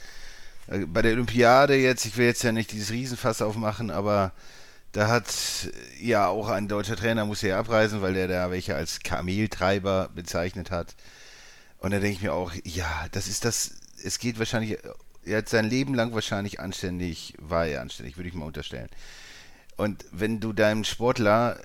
[0.68, 4.32] äh, bei der Olympiade jetzt, ich will jetzt ja nicht dieses Riesenfass aufmachen, aber
[4.92, 5.26] da hat
[5.66, 10.08] äh, ja auch ein deutscher Trainer, muss ja abreisen, weil der da welche als Kameltreiber
[10.14, 10.94] bezeichnet hat.
[11.82, 13.74] Und da denke ich mir auch, ja, das ist das,
[14.04, 14.78] es geht wahrscheinlich,
[15.24, 18.88] er hat sein Leben lang wahrscheinlich anständig, war er anständig, würde ich mal unterstellen.
[19.76, 21.58] Und wenn du deinem Sportler,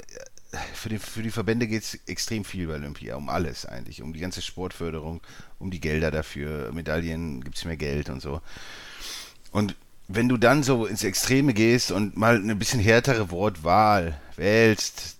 [0.73, 4.11] für die, für die Verbände geht es extrem viel bei Olympia, um alles eigentlich, um
[4.11, 5.21] die ganze Sportförderung,
[5.59, 8.41] um die Gelder dafür, Medaillen gibt es mehr Geld und so.
[9.51, 9.75] Und
[10.07, 15.16] wenn du dann so ins Extreme gehst und mal eine bisschen härtere Wortwahl wählst,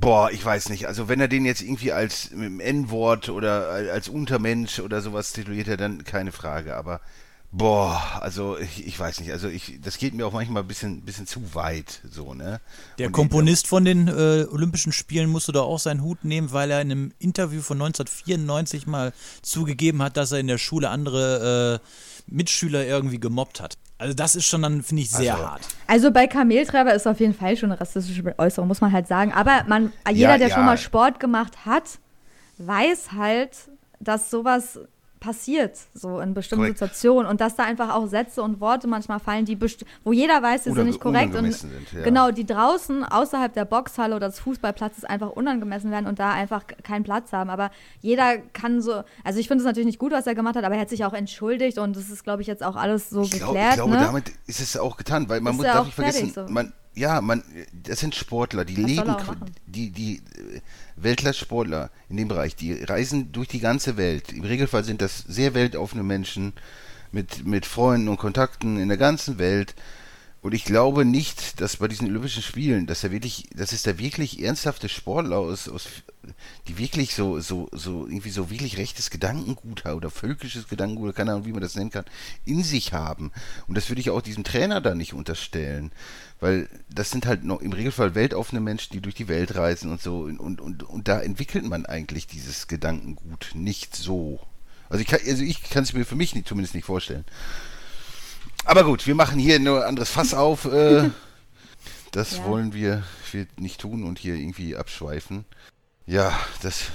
[0.00, 3.68] boah, ich weiß nicht, also wenn er den jetzt irgendwie als mit dem N-Wort oder
[3.68, 7.00] als Untermensch oder sowas tituliert, er dann keine Frage, aber
[7.52, 11.02] boah, also ich, ich weiß nicht, also ich, das geht mir auch manchmal ein bisschen,
[11.02, 12.60] bisschen zu weit, so, ne?
[12.98, 16.70] Der Und Komponist von den äh, Olympischen Spielen musste da auch seinen Hut nehmen, weil
[16.70, 19.12] er in einem Interview von 1994 mal
[19.42, 23.76] zugegeben hat, dass er in der Schule andere äh, Mitschüler irgendwie gemobbt hat.
[24.02, 25.62] Also das ist schon dann, finde ich, sehr Also- hart.
[25.86, 29.32] Also bei Kameltreiber ist auf jeden Fall schon eine rassistische Äußerung, muss man halt sagen.
[29.32, 30.54] Aber man, jeder, der ja.
[30.56, 31.84] schon mal Sport gemacht hat,
[32.58, 33.50] weiß halt,
[34.00, 34.80] dass sowas
[35.22, 36.78] passiert, so in bestimmten Korrekt.
[36.78, 39.56] Situationen und dass da einfach auch Sätze und Worte manchmal fallen, die
[40.02, 42.02] wo jeder weiß, die sind nicht korrekt und sind, ja.
[42.02, 46.64] genau, die draußen außerhalb der Boxhalle oder des Fußballplatzes einfach unangemessen werden und da einfach
[46.82, 47.50] keinen Platz haben.
[47.50, 47.70] Aber
[48.00, 50.74] jeder kann so, also ich finde es natürlich nicht gut, was er gemacht hat, aber
[50.74, 53.30] er hat sich auch entschuldigt und das ist, glaube ich, jetzt auch alles so Ich,
[53.30, 53.70] glaub, geklärt.
[53.70, 54.00] ich glaube, ne?
[54.00, 56.46] damit ist es auch getan, weil man Ist muss darf auch nicht vergessen, so.
[56.48, 59.16] man, ja, man, das sind Sportler, die soll leben,
[59.66, 60.60] die, die äh,
[60.96, 64.32] Weltklasse-Sportler in dem Bereich, die reisen durch die ganze Welt.
[64.32, 66.52] Im Regelfall sind das sehr weltoffene Menschen
[67.10, 69.74] mit, mit Freunden und Kontakten in der ganzen Welt.
[70.42, 73.96] Und ich glaube nicht, dass bei diesen Olympischen Spielen, dass er wirklich, dass es da
[73.96, 75.86] wirklich ernsthafte Sportler aus, aus
[76.66, 81.12] die wirklich so, so, so, irgendwie so wirklich rechtes Gedankengut haben oder völkisches Gedankengut, oder
[81.12, 82.06] keine Ahnung, wie man das nennen kann,
[82.44, 83.30] in sich haben.
[83.68, 85.92] Und das würde ich auch diesem Trainer da nicht unterstellen.
[86.40, 90.02] Weil das sind halt noch im Regelfall weltoffene Menschen, die durch die Welt reisen und
[90.02, 90.22] so.
[90.22, 94.40] Und, und, und, und da entwickelt man eigentlich dieses Gedankengut nicht so.
[94.88, 97.24] Also ich kann also ich kann es mir für mich nicht, zumindest nicht vorstellen.
[98.64, 100.64] Aber gut, wir machen hier nur ein anderes Fass auf.
[100.66, 101.10] Äh,
[102.12, 102.44] das Ja.
[102.46, 103.02] wollen wir,
[103.32, 105.44] wir nicht tun und hier irgendwie abschweifen.
[106.06, 106.32] Ja,
[106.62, 106.90] das.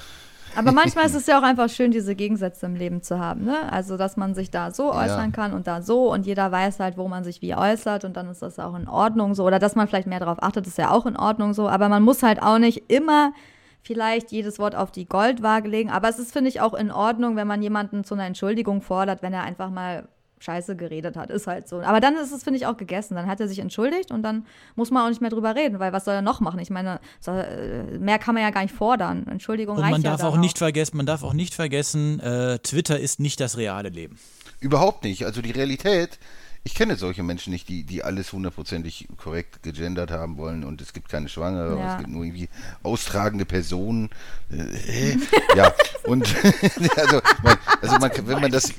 [0.56, 3.72] Aber manchmal ist es ja auch einfach schön, diese Gegensätze im Leben zu haben, ne?
[3.72, 5.04] Also, dass man sich da so Ja.
[5.04, 8.16] äußern kann und da so und jeder weiß halt, wo man sich wie äußert und
[8.16, 9.44] dann ist das auch in Ordnung so.
[9.46, 11.68] Oder dass man vielleicht mehr darauf achtet, ist ja auch in Ordnung so.
[11.68, 13.34] Aber man muss halt auch nicht immer
[13.82, 15.90] vielleicht jedes Wort auf die Goldwaage legen.
[15.90, 19.22] Aber es ist, finde ich, auch in Ordnung, wenn man jemanden zu einer Entschuldigung fordert,
[19.22, 20.08] wenn er einfach mal
[20.40, 21.30] Scheiße geredet hat.
[21.32, 21.82] Ist halt so.
[21.82, 23.16] Aber dann ist es, finde ich, auch gegessen.
[23.16, 25.94] Dann hat er sich entschuldigt und dann muss man auch nicht mehr drüber reden, weil
[25.94, 26.60] was soll er noch machen?
[26.60, 29.26] Ich meine, äh, mehr kann man ja gar nicht fordern.
[29.28, 32.20] Entschuldigung Und reicht man ja darf dann auch nicht vergessen, man darf auch nicht vergessen,
[32.20, 34.20] äh, Twitter ist nicht das reale Leben.
[34.60, 35.26] Überhaupt nicht.
[35.26, 36.20] Also die Realität,
[36.64, 40.94] ich kenne solche Menschen nicht, die, die alles hundertprozentig korrekt gegendert haben wollen und es
[40.94, 41.94] gibt keine Schwangere, Ja.
[41.94, 42.50] es gibt nur irgendwie
[42.84, 44.10] austragende Personen.
[44.52, 45.18] Äh, hä?
[45.56, 45.72] ja,
[46.06, 46.24] und
[46.96, 48.74] also, man, also man, wenn man das,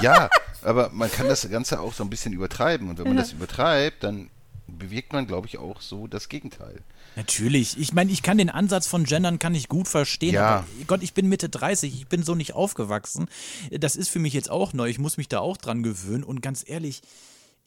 [0.00, 0.30] ja,
[0.62, 4.04] aber man kann das Ganze auch so ein bisschen übertreiben und wenn man das übertreibt,
[4.04, 4.30] dann
[4.66, 6.80] bewirkt man, glaube ich, auch so das Gegenteil.
[7.16, 7.78] Natürlich.
[7.78, 10.34] Ich meine, ich kann den Ansatz von Gendern kann ich gut verstehen.
[10.34, 10.48] Ja.
[10.48, 13.28] Aber Gott, ich bin Mitte 30, ich bin so nicht aufgewachsen.
[13.70, 14.88] Das ist für mich jetzt auch neu.
[14.88, 16.24] Ich muss mich da auch dran gewöhnen.
[16.24, 17.02] Und ganz ehrlich,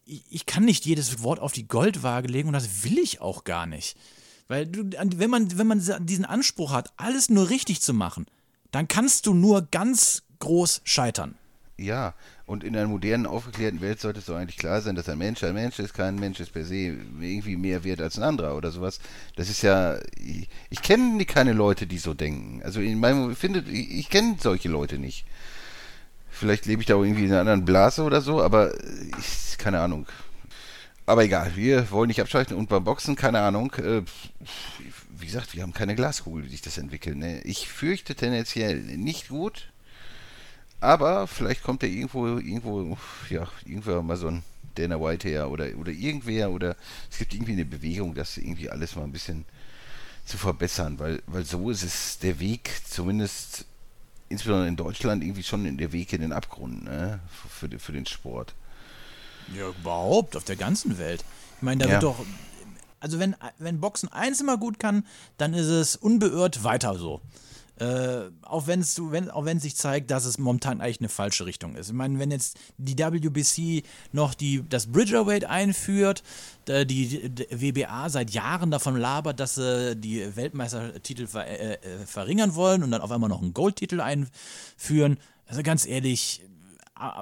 [0.04, 3.44] ich, ich kann nicht jedes Wort auf die Goldwaage legen und das will ich auch
[3.44, 3.96] gar nicht.
[4.48, 8.26] Weil du, wenn man, wenn man diesen Anspruch hat, alles nur richtig zu machen,
[8.70, 11.36] dann kannst du nur ganz groß scheitern.
[11.78, 12.14] Ja,
[12.46, 15.42] und in einer modernen, aufgeklärten Welt sollte es doch eigentlich klar sein, dass ein Mensch
[15.42, 18.70] ein Mensch ist, kein Mensch ist per se irgendwie mehr wert als ein anderer oder
[18.70, 19.00] sowas.
[19.34, 22.62] Das ist ja, ich, ich kenne keine Leute, die so denken.
[22.62, 25.26] Also in meinem, finde, ich, ich kenne solche Leute nicht.
[26.30, 28.72] Vielleicht lebe ich da auch irgendwie in einer anderen Blase oder so, aber
[29.18, 30.06] ich, keine Ahnung.
[31.04, 33.72] Aber egal, wir wollen nicht abschalten und beim Boxen, keine Ahnung.
[33.74, 34.02] Äh,
[35.18, 37.16] wie gesagt, wir haben keine Glaskugel, wie sich das entwickelt.
[37.16, 37.40] Ne?
[37.42, 39.72] Ich fürchte tendenziell nicht gut.
[40.80, 42.96] Aber vielleicht kommt ja irgendwo, irgendwo,
[43.30, 44.42] ja, irgendwo mal so ein
[44.74, 46.76] Dana White her oder, oder irgendwer oder
[47.10, 49.44] es gibt irgendwie eine Bewegung, das irgendwie alles mal ein bisschen
[50.26, 53.64] zu verbessern, weil, weil so ist es der Weg, zumindest
[54.28, 58.54] insbesondere in Deutschland, irgendwie schon der Weg in den Abgrund, ne, für, für den Sport.
[59.54, 61.24] Ja, überhaupt, auf der ganzen Welt.
[61.56, 61.92] Ich meine, da Ja.
[61.92, 62.26] wird doch.
[62.98, 65.06] Also, wenn, wenn Boxen eins immer gut kann,
[65.38, 67.20] dann ist es unbeirrt weiter so.
[67.78, 71.44] Äh, auch wenn es wenn, auch wenn sich zeigt, dass es momentan eigentlich eine falsche
[71.44, 71.88] Richtung ist.
[71.88, 76.22] Ich meine, wenn jetzt die WBC noch die, das Bridgerweight einführt,
[76.66, 82.54] die, die WBA seit Jahren davon labert, dass sie die Weltmeistertitel ver, äh, äh, verringern
[82.54, 85.18] wollen und dann auf einmal noch einen Goldtitel einführen.
[85.46, 86.42] Also ganz ehrlich,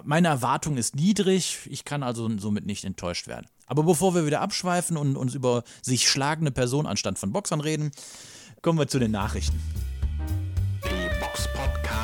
[0.05, 3.47] meine Erwartung ist niedrig, ich kann also somit nicht enttäuscht werden.
[3.67, 7.91] Aber bevor wir wieder abschweifen und uns über sich schlagende Personen anstatt von Boxern reden,
[8.63, 9.61] kommen wir zu den Nachrichten.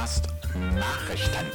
[0.01, 0.28] Podcast
[0.74, 1.46] Nachrichten.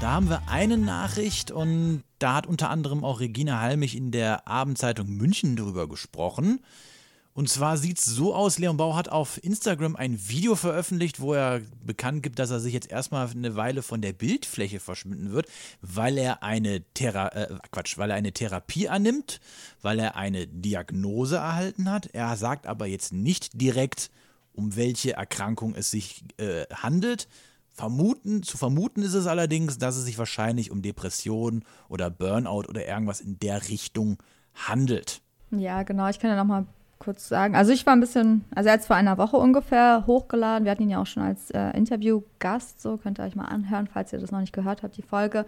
[0.00, 4.48] Da haben wir eine Nachricht und da hat unter anderem auch Regina Halmich in der
[4.48, 6.60] Abendzeitung München drüber gesprochen.
[7.34, 11.34] Und zwar sieht es so aus, Leon Bau hat auf Instagram ein Video veröffentlicht, wo
[11.34, 15.48] er bekannt gibt, dass er sich jetzt erstmal eine Weile von der Bildfläche verschwinden wird,
[15.82, 19.40] weil er eine Thera äh, Quatsch, weil er eine Therapie annimmt,
[19.82, 22.06] weil er eine Diagnose erhalten hat.
[22.14, 24.10] Er sagt aber jetzt nicht direkt,
[24.54, 27.28] um welche Erkrankung es sich äh, handelt.
[27.72, 32.86] Vermuten, zu vermuten ist es allerdings, dass es sich wahrscheinlich um Depression oder Burnout oder
[32.86, 34.18] irgendwas in der Richtung
[34.54, 35.20] handelt.
[35.50, 36.08] Ja, genau.
[36.08, 36.66] Ich kann ja noch mal
[36.98, 37.54] kurz sagen.
[37.54, 40.64] Also ich war ein bisschen, also er hat es vor einer Woche ungefähr hochgeladen.
[40.64, 43.88] Wir hatten ihn ja auch schon als äh, Interviewgast, so könnt ihr euch mal anhören,
[43.92, 45.44] falls ihr das noch nicht gehört habt, die Folge.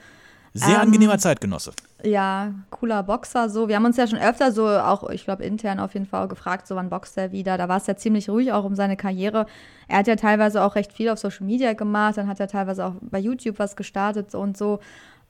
[0.57, 1.73] Sehr Ähm, angenehmer Zeitgenosse.
[2.03, 3.69] Ja, cooler Boxer so.
[3.69, 6.67] Wir haben uns ja schon öfter so, auch ich glaube intern auf jeden Fall gefragt,
[6.67, 7.59] so wann boxt er wieder.
[7.59, 9.47] Da war es ja ziemlich ruhig auch um seine Karriere.
[9.89, 12.87] Er hat ja teilweise auch recht viel auf Social Media gemacht, dann hat er teilweise
[12.87, 14.81] auch bei YouTube was gestartet und so.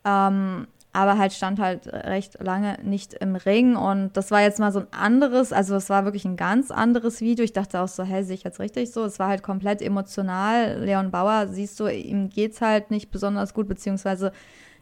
[0.05, 4.71] Ähm, aber halt stand halt recht lange nicht im Ring und das war jetzt mal
[4.71, 7.45] so ein anderes, also es war wirklich ein ganz anderes Video.
[7.45, 9.03] Ich dachte auch so, hä, sehe ich jetzt richtig so?
[9.03, 10.79] Es war halt komplett emotional.
[10.79, 14.31] Leon Bauer, siehst du, ihm geht's halt nicht besonders gut, beziehungsweise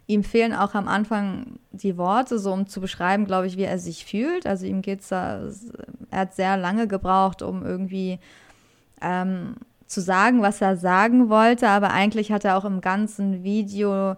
[0.08, 3.80] ihm fehlen auch am Anfang die Worte, so um zu beschreiben, glaube ich, wie er
[3.80, 4.46] sich fühlt.
[4.46, 5.42] Also ihm geht's da,
[6.12, 8.20] er hat sehr lange gebraucht, um irgendwie
[9.02, 9.56] ähm,
[9.88, 14.16] zu sagen, was er sagen wollte, aber eigentlich hat er auch im ganzen Video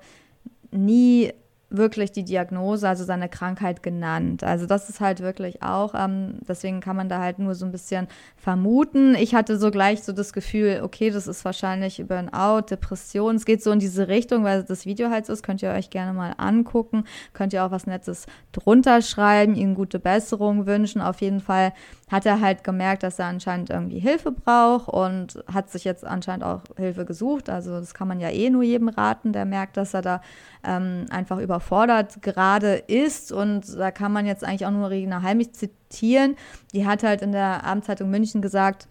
[0.71, 1.31] nie
[1.69, 4.43] wirklich die Diagnose, also seine Krankheit genannt.
[4.43, 7.71] Also das ist halt wirklich auch, ähm, deswegen kann man da halt nur so ein
[7.71, 8.07] bisschen
[8.37, 9.15] vermuten.
[9.15, 13.35] Ich hatte so gleich so das Gefühl, okay, das ist wahrscheinlich Burnout, Depression.
[13.35, 15.43] Es geht so in diese Richtung, weil das Video halt so ist.
[15.43, 17.03] Könnt ihr euch gerne mal angucken.
[17.33, 21.01] Könnt ihr auch was Nettes drunter schreiben, ihm gute Besserung wünschen.
[21.01, 21.73] Auf jeden Fall
[22.09, 26.45] hat er halt gemerkt, dass er anscheinend irgendwie Hilfe braucht und hat sich jetzt anscheinend
[26.45, 27.49] auch Hilfe gesucht.
[27.49, 30.21] Also das kann man ja eh nur jedem raten, der merkt, dass er da
[30.63, 33.33] ähm, einfach überfordert gerade ist.
[33.33, 36.37] Und da kann man jetzt eigentlich auch nur Regina Halmich zitieren.
[36.73, 38.87] Die hat halt in der Abendzeitung München gesagt,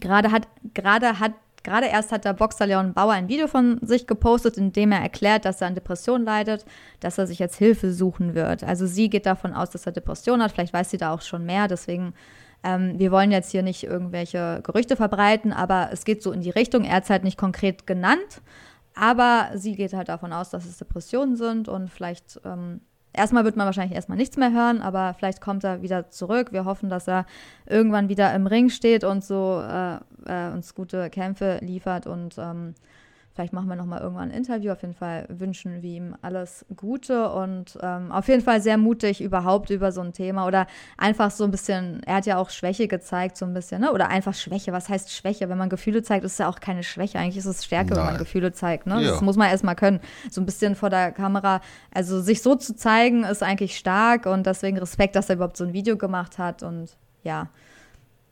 [0.00, 1.32] gerade hat, gerade hat
[1.62, 5.00] Gerade erst hat der Boxer Leon Bauer ein Video von sich gepostet, in dem er
[5.00, 6.64] erklärt, dass er an Depressionen leidet,
[7.00, 8.64] dass er sich jetzt Hilfe suchen wird.
[8.64, 10.52] Also sie geht davon aus, dass er Depressionen hat.
[10.52, 11.68] Vielleicht weiß sie da auch schon mehr.
[11.68, 12.14] Deswegen,
[12.64, 16.50] ähm, wir wollen jetzt hier nicht irgendwelche Gerüchte verbreiten, aber es geht so in die
[16.50, 16.84] Richtung.
[16.84, 18.40] Er hat es halt nicht konkret genannt,
[18.94, 22.80] aber sie geht halt davon aus, dass es Depressionen sind und vielleicht ähm,
[23.12, 26.52] Erstmal wird man wahrscheinlich erstmal nichts mehr hören, aber vielleicht kommt er wieder zurück.
[26.52, 27.26] Wir hoffen, dass er
[27.66, 29.96] irgendwann wieder im Ring steht und so äh,
[30.26, 32.74] äh, uns gute Kämpfe liefert und ähm,
[33.40, 34.70] Vielleicht machen wir nochmal irgendwann ein Interview.
[34.70, 39.22] Auf jeden Fall wünschen wir ihm alles Gute und ähm, auf jeden Fall sehr mutig
[39.22, 40.66] überhaupt über so ein Thema oder
[40.98, 43.94] einfach so ein bisschen, er hat ja auch Schwäche gezeigt, so ein bisschen, ne?
[43.94, 44.74] Oder einfach Schwäche.
[44.74, 45.48] Was heißt Schwäche?
[45.48, 47.18] Wenn man Gefühle zeigt, ist ja auch keine Schwäche.
[47.18, 48.18] Eigentlich ist es Stärke, wenn man Nein.
[48.18, 49.00] Gefühle zeigt, ne?
[49.00, 49.12] Ja.
[49.12, 50.00] Das muss man erstmal können.
[50.30, 51.62] So ein bisschen vor der Kamera.
[51.94, 55.64] Also sich so zu zeigen, ist eigentlich stark und deswegen Respekt, dass er überhaupt so
[55.64, 57.48] ein Video gemacht hat und ja,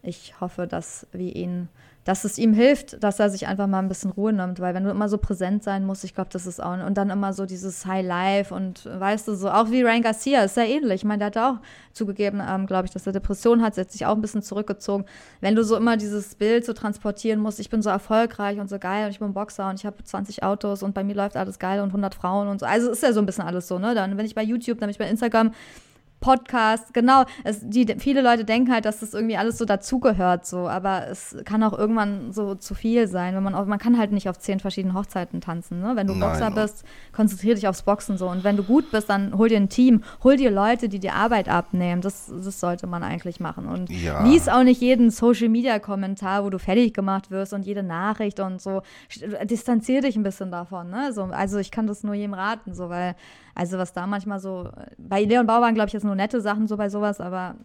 [0.03, 1.71] ich hoffe, dass wir ihn,
[2.09, 4.83] dass es ihm hilft, dass er sich einfach mal ein bisschen Ruhe nimmt, weil wenn
[4.83, 7.45] du immer so präsent sein musst, ich glaube, das ist auch und dann immer so
[7.45, 11.03] dieses High Life und weißt du so auch wie Ryan Garcia ist ja ähnlich.
[11.03, 11.61] Ich meine, der hat auch
[11.93, 15.05] zugegeben, ähm, glaube ich, dass er Depression hat, hat sich auch ein bisschen zurückgezogen.
[15.43, 18.79] Wenn du so immer dieses Bild so transportieren musst, ich bin so erfolgreich und so
[18.79, 21.59] geil und ich bin Boxer und ich habe 20 Autos und bei mir läuft alles
[21.59, 22.65] geil und 100 Frauen und so.
[22.65, 23.95] Also ist ja so ein bisschen alles so, ne?
[23.95, 25.53] Dann wenn ich bei YouTube, dann bin ich bei Instagram
[26.21, 27.25] Podcast, genau.
[27.45, 31.37] Es, die, viele Leute denken halt, dass das irgendwie alles so dazugehört, so, aber es
[31.45, 34.39] kann auch irgendwann so zu viel sein, wenn man auch, man kann halt nicht auf
[34.39, 35.93] zehn verschiedenen Hochzeiten tanzen, ne?
[35.95, 36.29] Wenn du Nein.
[36.31, 39.59] Boxer bist, konzentrier dich aufs Boxen so und wenn du gut bist, dann hol dir
[39.59, 42.03] ein Team, hol dir Leute, die dir Arbeit abnehmen.
[42.03, 44.23] Das, das sollte man eigentlich machen und Ja.
[44.23, 48.41] lies auch nicht jeden Social Media Kommentar, wo du fertig gemacht wirst und jede Nachricht
[48.41, 48.83] und so.
[49.45, 51.13] Distanzier dich ein bisschen davon, ne?
[51.13, 53.15] So, also ich kann das nur jedem raten, so weil
[53.59, 56.77] also was da manchmal so, bei Leon Bauern glaube ich jetzt nur nette Sachen so
[56.77, 57.57] bei sowas, aber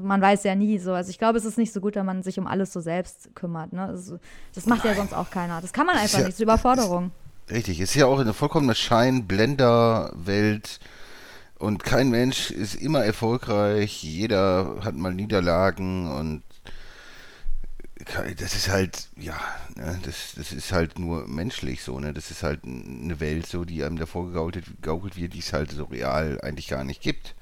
[0.00, 0.92] man weiß ja nie so.
[0.92, 3.34] Also ich glaube, es ist nicht so gut, wenn man sich um alles so selbst
[3.34, 3.72] kümmert.
[3.72, 3.82] Ne?
[3.82, 4.20] Also,
[4.54, 5.60] das macht ja sonst auch keiner.
[5.60, 7.10] Das kann man einfach ja- nicht, so Überforderung.
[7.50, 10.78] Richtig, es ist ja auch eine vollkommene Schein-Blender-Welt
[11.58, 16.42] und kein Mensch ist immer erfolgreich, jeder hat mal Niederlagen und
[18.38, 19.38] das ist halt, ja,
[19.76, 22.12] ne, das, das ist halt nur menschlich so, ne?
[22.12, 25.84] Das ist halt eine Welt so, die einem davor gegaukelt wird, die es halt so
[25.84, 27.34] real eigentlich gar nicht gibt.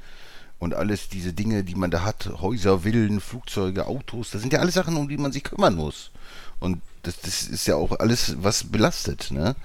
[0.59, 4.59] Und alles diese Dinge, die man da hat, Häuser, Villen, Flugzeuge, Autos, das sind ja
[4.59, 6.11] alles Sachen, um die man sich kümmern muss.
[6.59, 9.57] Und das, das ist ja auch alles, was belastet, ne?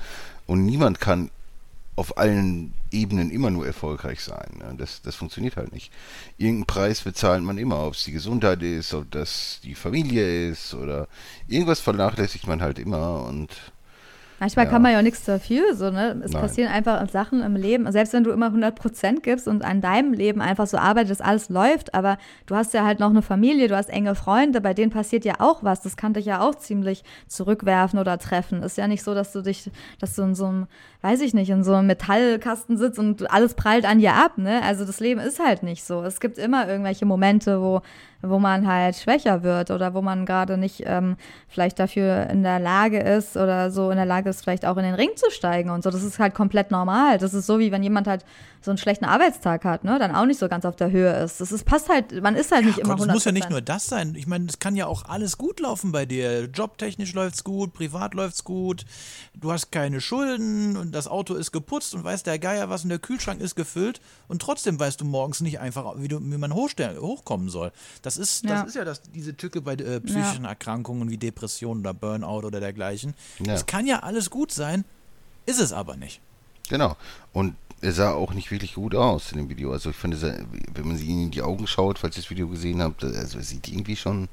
[0.47, 1.31] Und niemand kann
[1.95, 4.57] auf allen Ebenen immer nur erfolgreich sein.
[4.59, 4.75] Ne?
[4.77, 5.91] Das, das funktioniert halt nicht.
[6.37, 10.73] Irgendeinen Preis bezahlt man immer, ob es die Gesundheit ist, ob das die Familie ist
[10.73, 11.07] oder
[11.47, 13.49] irgendwas vernachlässigt man halt immer und
[14.45, 14.71] Manchmal Ja.
[14.71, 16.21] kann man ja auch nichts dafür, so, ne?
[16.23, 16.41] Es Nein.
[16.43, 20.39] passieren einfach Sachen im Leben, selbst wenn du immer 100% gibst und an deinem Leben
[20.39, 23.89] einfach so arbeitest, alles läuft, aber du hast ja halt noch eine Familie, du hast
[23.89, 27.97] enge Freunde, bei denen passiert ja auch was, das kann dich ja auch ziemlich zurückwerfen
[27.97, 28.61] oder treffen.
[28.61, 30.67] Ist ja nicht so, dass du dich, dass du in so einem,
[31.01, 34.61] weiß ich nicht, in so einem Metallkasten sitzt und alles prallt an dir ab, ne?
[34.61, 36.03] Also das Leben ist halt nicht so.
[36.03, 37.81] Es gibt immer irgendwelche Momente, wo
[38.29, 41.17] wo man halt schwächer wird oder wo man gerade nicht ähm,
[41.47, 44.83] vielleicht dafür in der Lage ist oder so in der Lage ist, vielleicht auch in
[44.83, 45.89] den Ring zu steigen und so.
[45.89, 47.17] Das ist halt komplett normal.
[47.17, 48.25] Das ist so, wie wenn jemand halt
[48.65, 51.39] so einen schlechten Arbeitstag hat, ne, dann auch nicht so ganz auf der Höhe ist.
[51.39, 53.13] Das ist, passt halt, man ist halt nicht immer Gott, es 100%.
[53.13, 54.15] muss ja nicht nur das sein.
[54.15, 56.45] Ich meine, es kann ja auch alles gut laufen bei dir.
[56.45, 58.85] Jobtechnisch läuft's gut, privat läuft's gut.
[59.35, 62.89] Du hast keine Schulden und das Auto ist geputzt und weiß der Geier was und
[62.89, 66.53] der Kühlschrank ist gefüllt und trotzdem weißt du morgens nicht einfach, wie, du, wie man
[66.53, 67.71] hochstellen, hochkommen soll.
[68.01, 68.61] Das ist, das Ja.
[68.63, 73.13] ist ja das, diese Tücke bei äh, psychischen Erkrankungen wie Depressionen oder Burnout oder dergleichen.
[73.39, 73.53] Ja.
[73.53, 74.85] Es kann ja alles gut sein,
[75.45, 76.21] ist es aber nicht.
[76.69, 76.95] Genau.
[77.33, 79.71] Und er sah auch nicht wirklich gut aus in dem Video.
[79.71, 82.81] Also ich finde, wenn man sie in die Augen schaut, falls ihr das Video gesehen
[82.81, 84.27] habt, also er sieht irgendwie schon.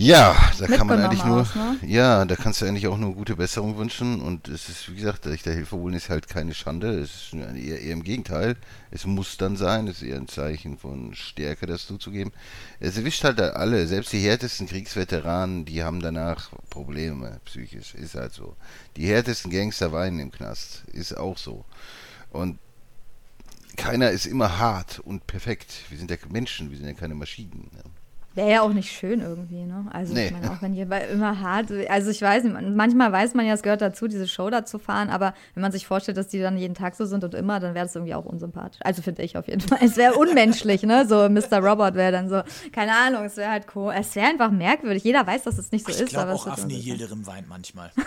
[0.00, 1.42] Ja, da kann man eigentlich nur.
[1.42, 1.78] aus, ne?
[1.86, 4.22] Ja, da kannst du eigentlich auch nur gute Besserung wünschen.
[4.22, 6.98] Und es ist, wie gesagt, echter Hilfe holen ist halt keine Schande.
[6.98, 8.56] Es ist eher, eher im Gegenteil.
[8.90, 9.88] Es muss dann sein.
[9.88, 12.32] Es ist eher ein Zeichen von Stärke, das zuzugeben.
[12.78, 13.86] Es erwischt halt alle.
[13.86, 17.94] Selbst die härtesten Kriegsveteranen, die haben danach Probleme psychisch.
[17.94, 18.56] Ist halt so.
[18.96, 20.84] Die härtesten Gangster weinen im Knast.
[20.94, 21.66] Ist auch so.
[22.30, 22.58] Und
[23.76, 25.74] keiner ist immer hart und perfekt.
[25.90, 27.68] Wir sind ja Menschen, wir sind ja keine Maschinen.
[27.74, 27.82] ne?
[28.34, 29.86] Wäre ja auch nicht schön irgendwie, ne?
[29.92, 30.26] Also Nee.
[30.26, 33.54] ich meine, auch wenn bei immer hart, also ich weiß nicht, manchmal weiß man ja,
[33.54, 36.40] es gehört dazu, diese Show da zu fahren, aber wenn man sich vorstellt, dass die
[36.40, 38.80] dann jeden Tag so sind und immer, dann wäre das irgendwie auch unsympathisch.
[38.84, 39.78] Also finde ich auf jeden Fall.
[39.82, 41.06] Es wäre unmenschlich, ne?
[41.08, 41.58] So Mr.
[41.58, 43.92] Robot wäre dann so, keine Ahnung, es wäre halt cool.
[43.96, 45.02] Es wäre einfach merkwürdig.
[45.02, 46.74] Jeder weiß, dass es nicht so Ich ist, glaube aber es auch Afni.
[46.78, 47.90] Yildirim weint manchmal.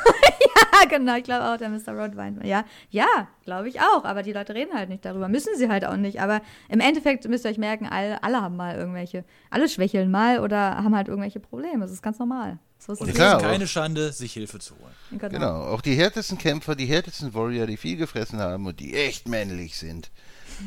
[0.81, 1.89] Ja, genau, ich glaube auch, der Mr.
[1.93, 2.43] Robot weint.
[2.45, 3.05] Ja, ja,
[3.45, 5.27] glaube ich auch, aber die Leute reden halt nicht darüber.
[5.27, 8.55] Müssen sie halt auch nicht, aber im Endeffekt müsst ihr euch merken, alle, alle haben
[8.55, 11.81] mal irgendwelche, alle schwächeln mal oder haben halt irgendwelche Probleme.
[11.81, 12.59] Das ist ganz normal.
[12.79, 14.93] So ist Und es klar, ist keine Schande, sich Hilfe zu holen.
[15.11, 15.29] Leben.
[15.29, 19.27] Genau, auch die härtesten Kämpfer, die härtesten Warrior, die viel gefressen haben und die echt
[19.27, 20.11] männlich sind,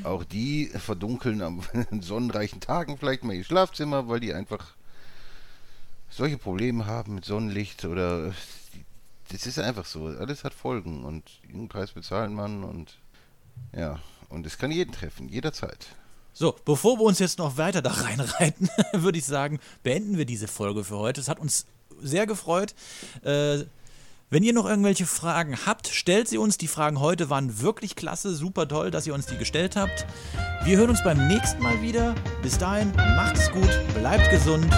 [0.05, 1.63] auch die verdunkeln am
[2.01, 4.75] sonnenreichen Tagen vielleicht mal ihr Schlafzimmer, weil die einfach
[6.11, 8.33] solche Probleme haben mit Sonnenlicht oder
[9.31, 10.07] das ist einfach so.
[10.07, 12.99] Alles hat Folgen und irgendeinen Preis bezahlen man und
[13.75, 15.89] ja, und es kann jeden treffen, jederzeit.
[16.39, 20.49] So, bevor wir uns jetzt noch weiter da reinreiten, würde ich sagen, beenden wir diese
[20.49, 21.19] Folge für heute.
[21.19, 21.65] Es hat uns
[22.03, 22.75] sehr gefreut.
[23.23, 23.61] Äh,
[24.29, 26.59] Wenn ihr noch irgendwelche Fragen habt, stellt sie uns.
[26.59, 30.05] Die Fragen heute waren wirklich klasse, super toll, dass ihr uns die gestellt habt.
[30.65, 32.15] Wir hören uns beim nächsten Mal wieder.
[32.43, 34.69] Bis dahin, macht es gut, bleibt gesund.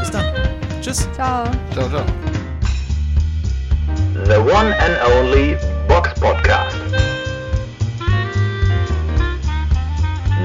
[0.00, 0.34] Bis dann.
[0.80, 1.06] Tschüss.
[1.14, 1.48] Ciao.
[1.74, 2.04] Ciao, ciao.
[4.24, 6.77] The one and only Box Podcast.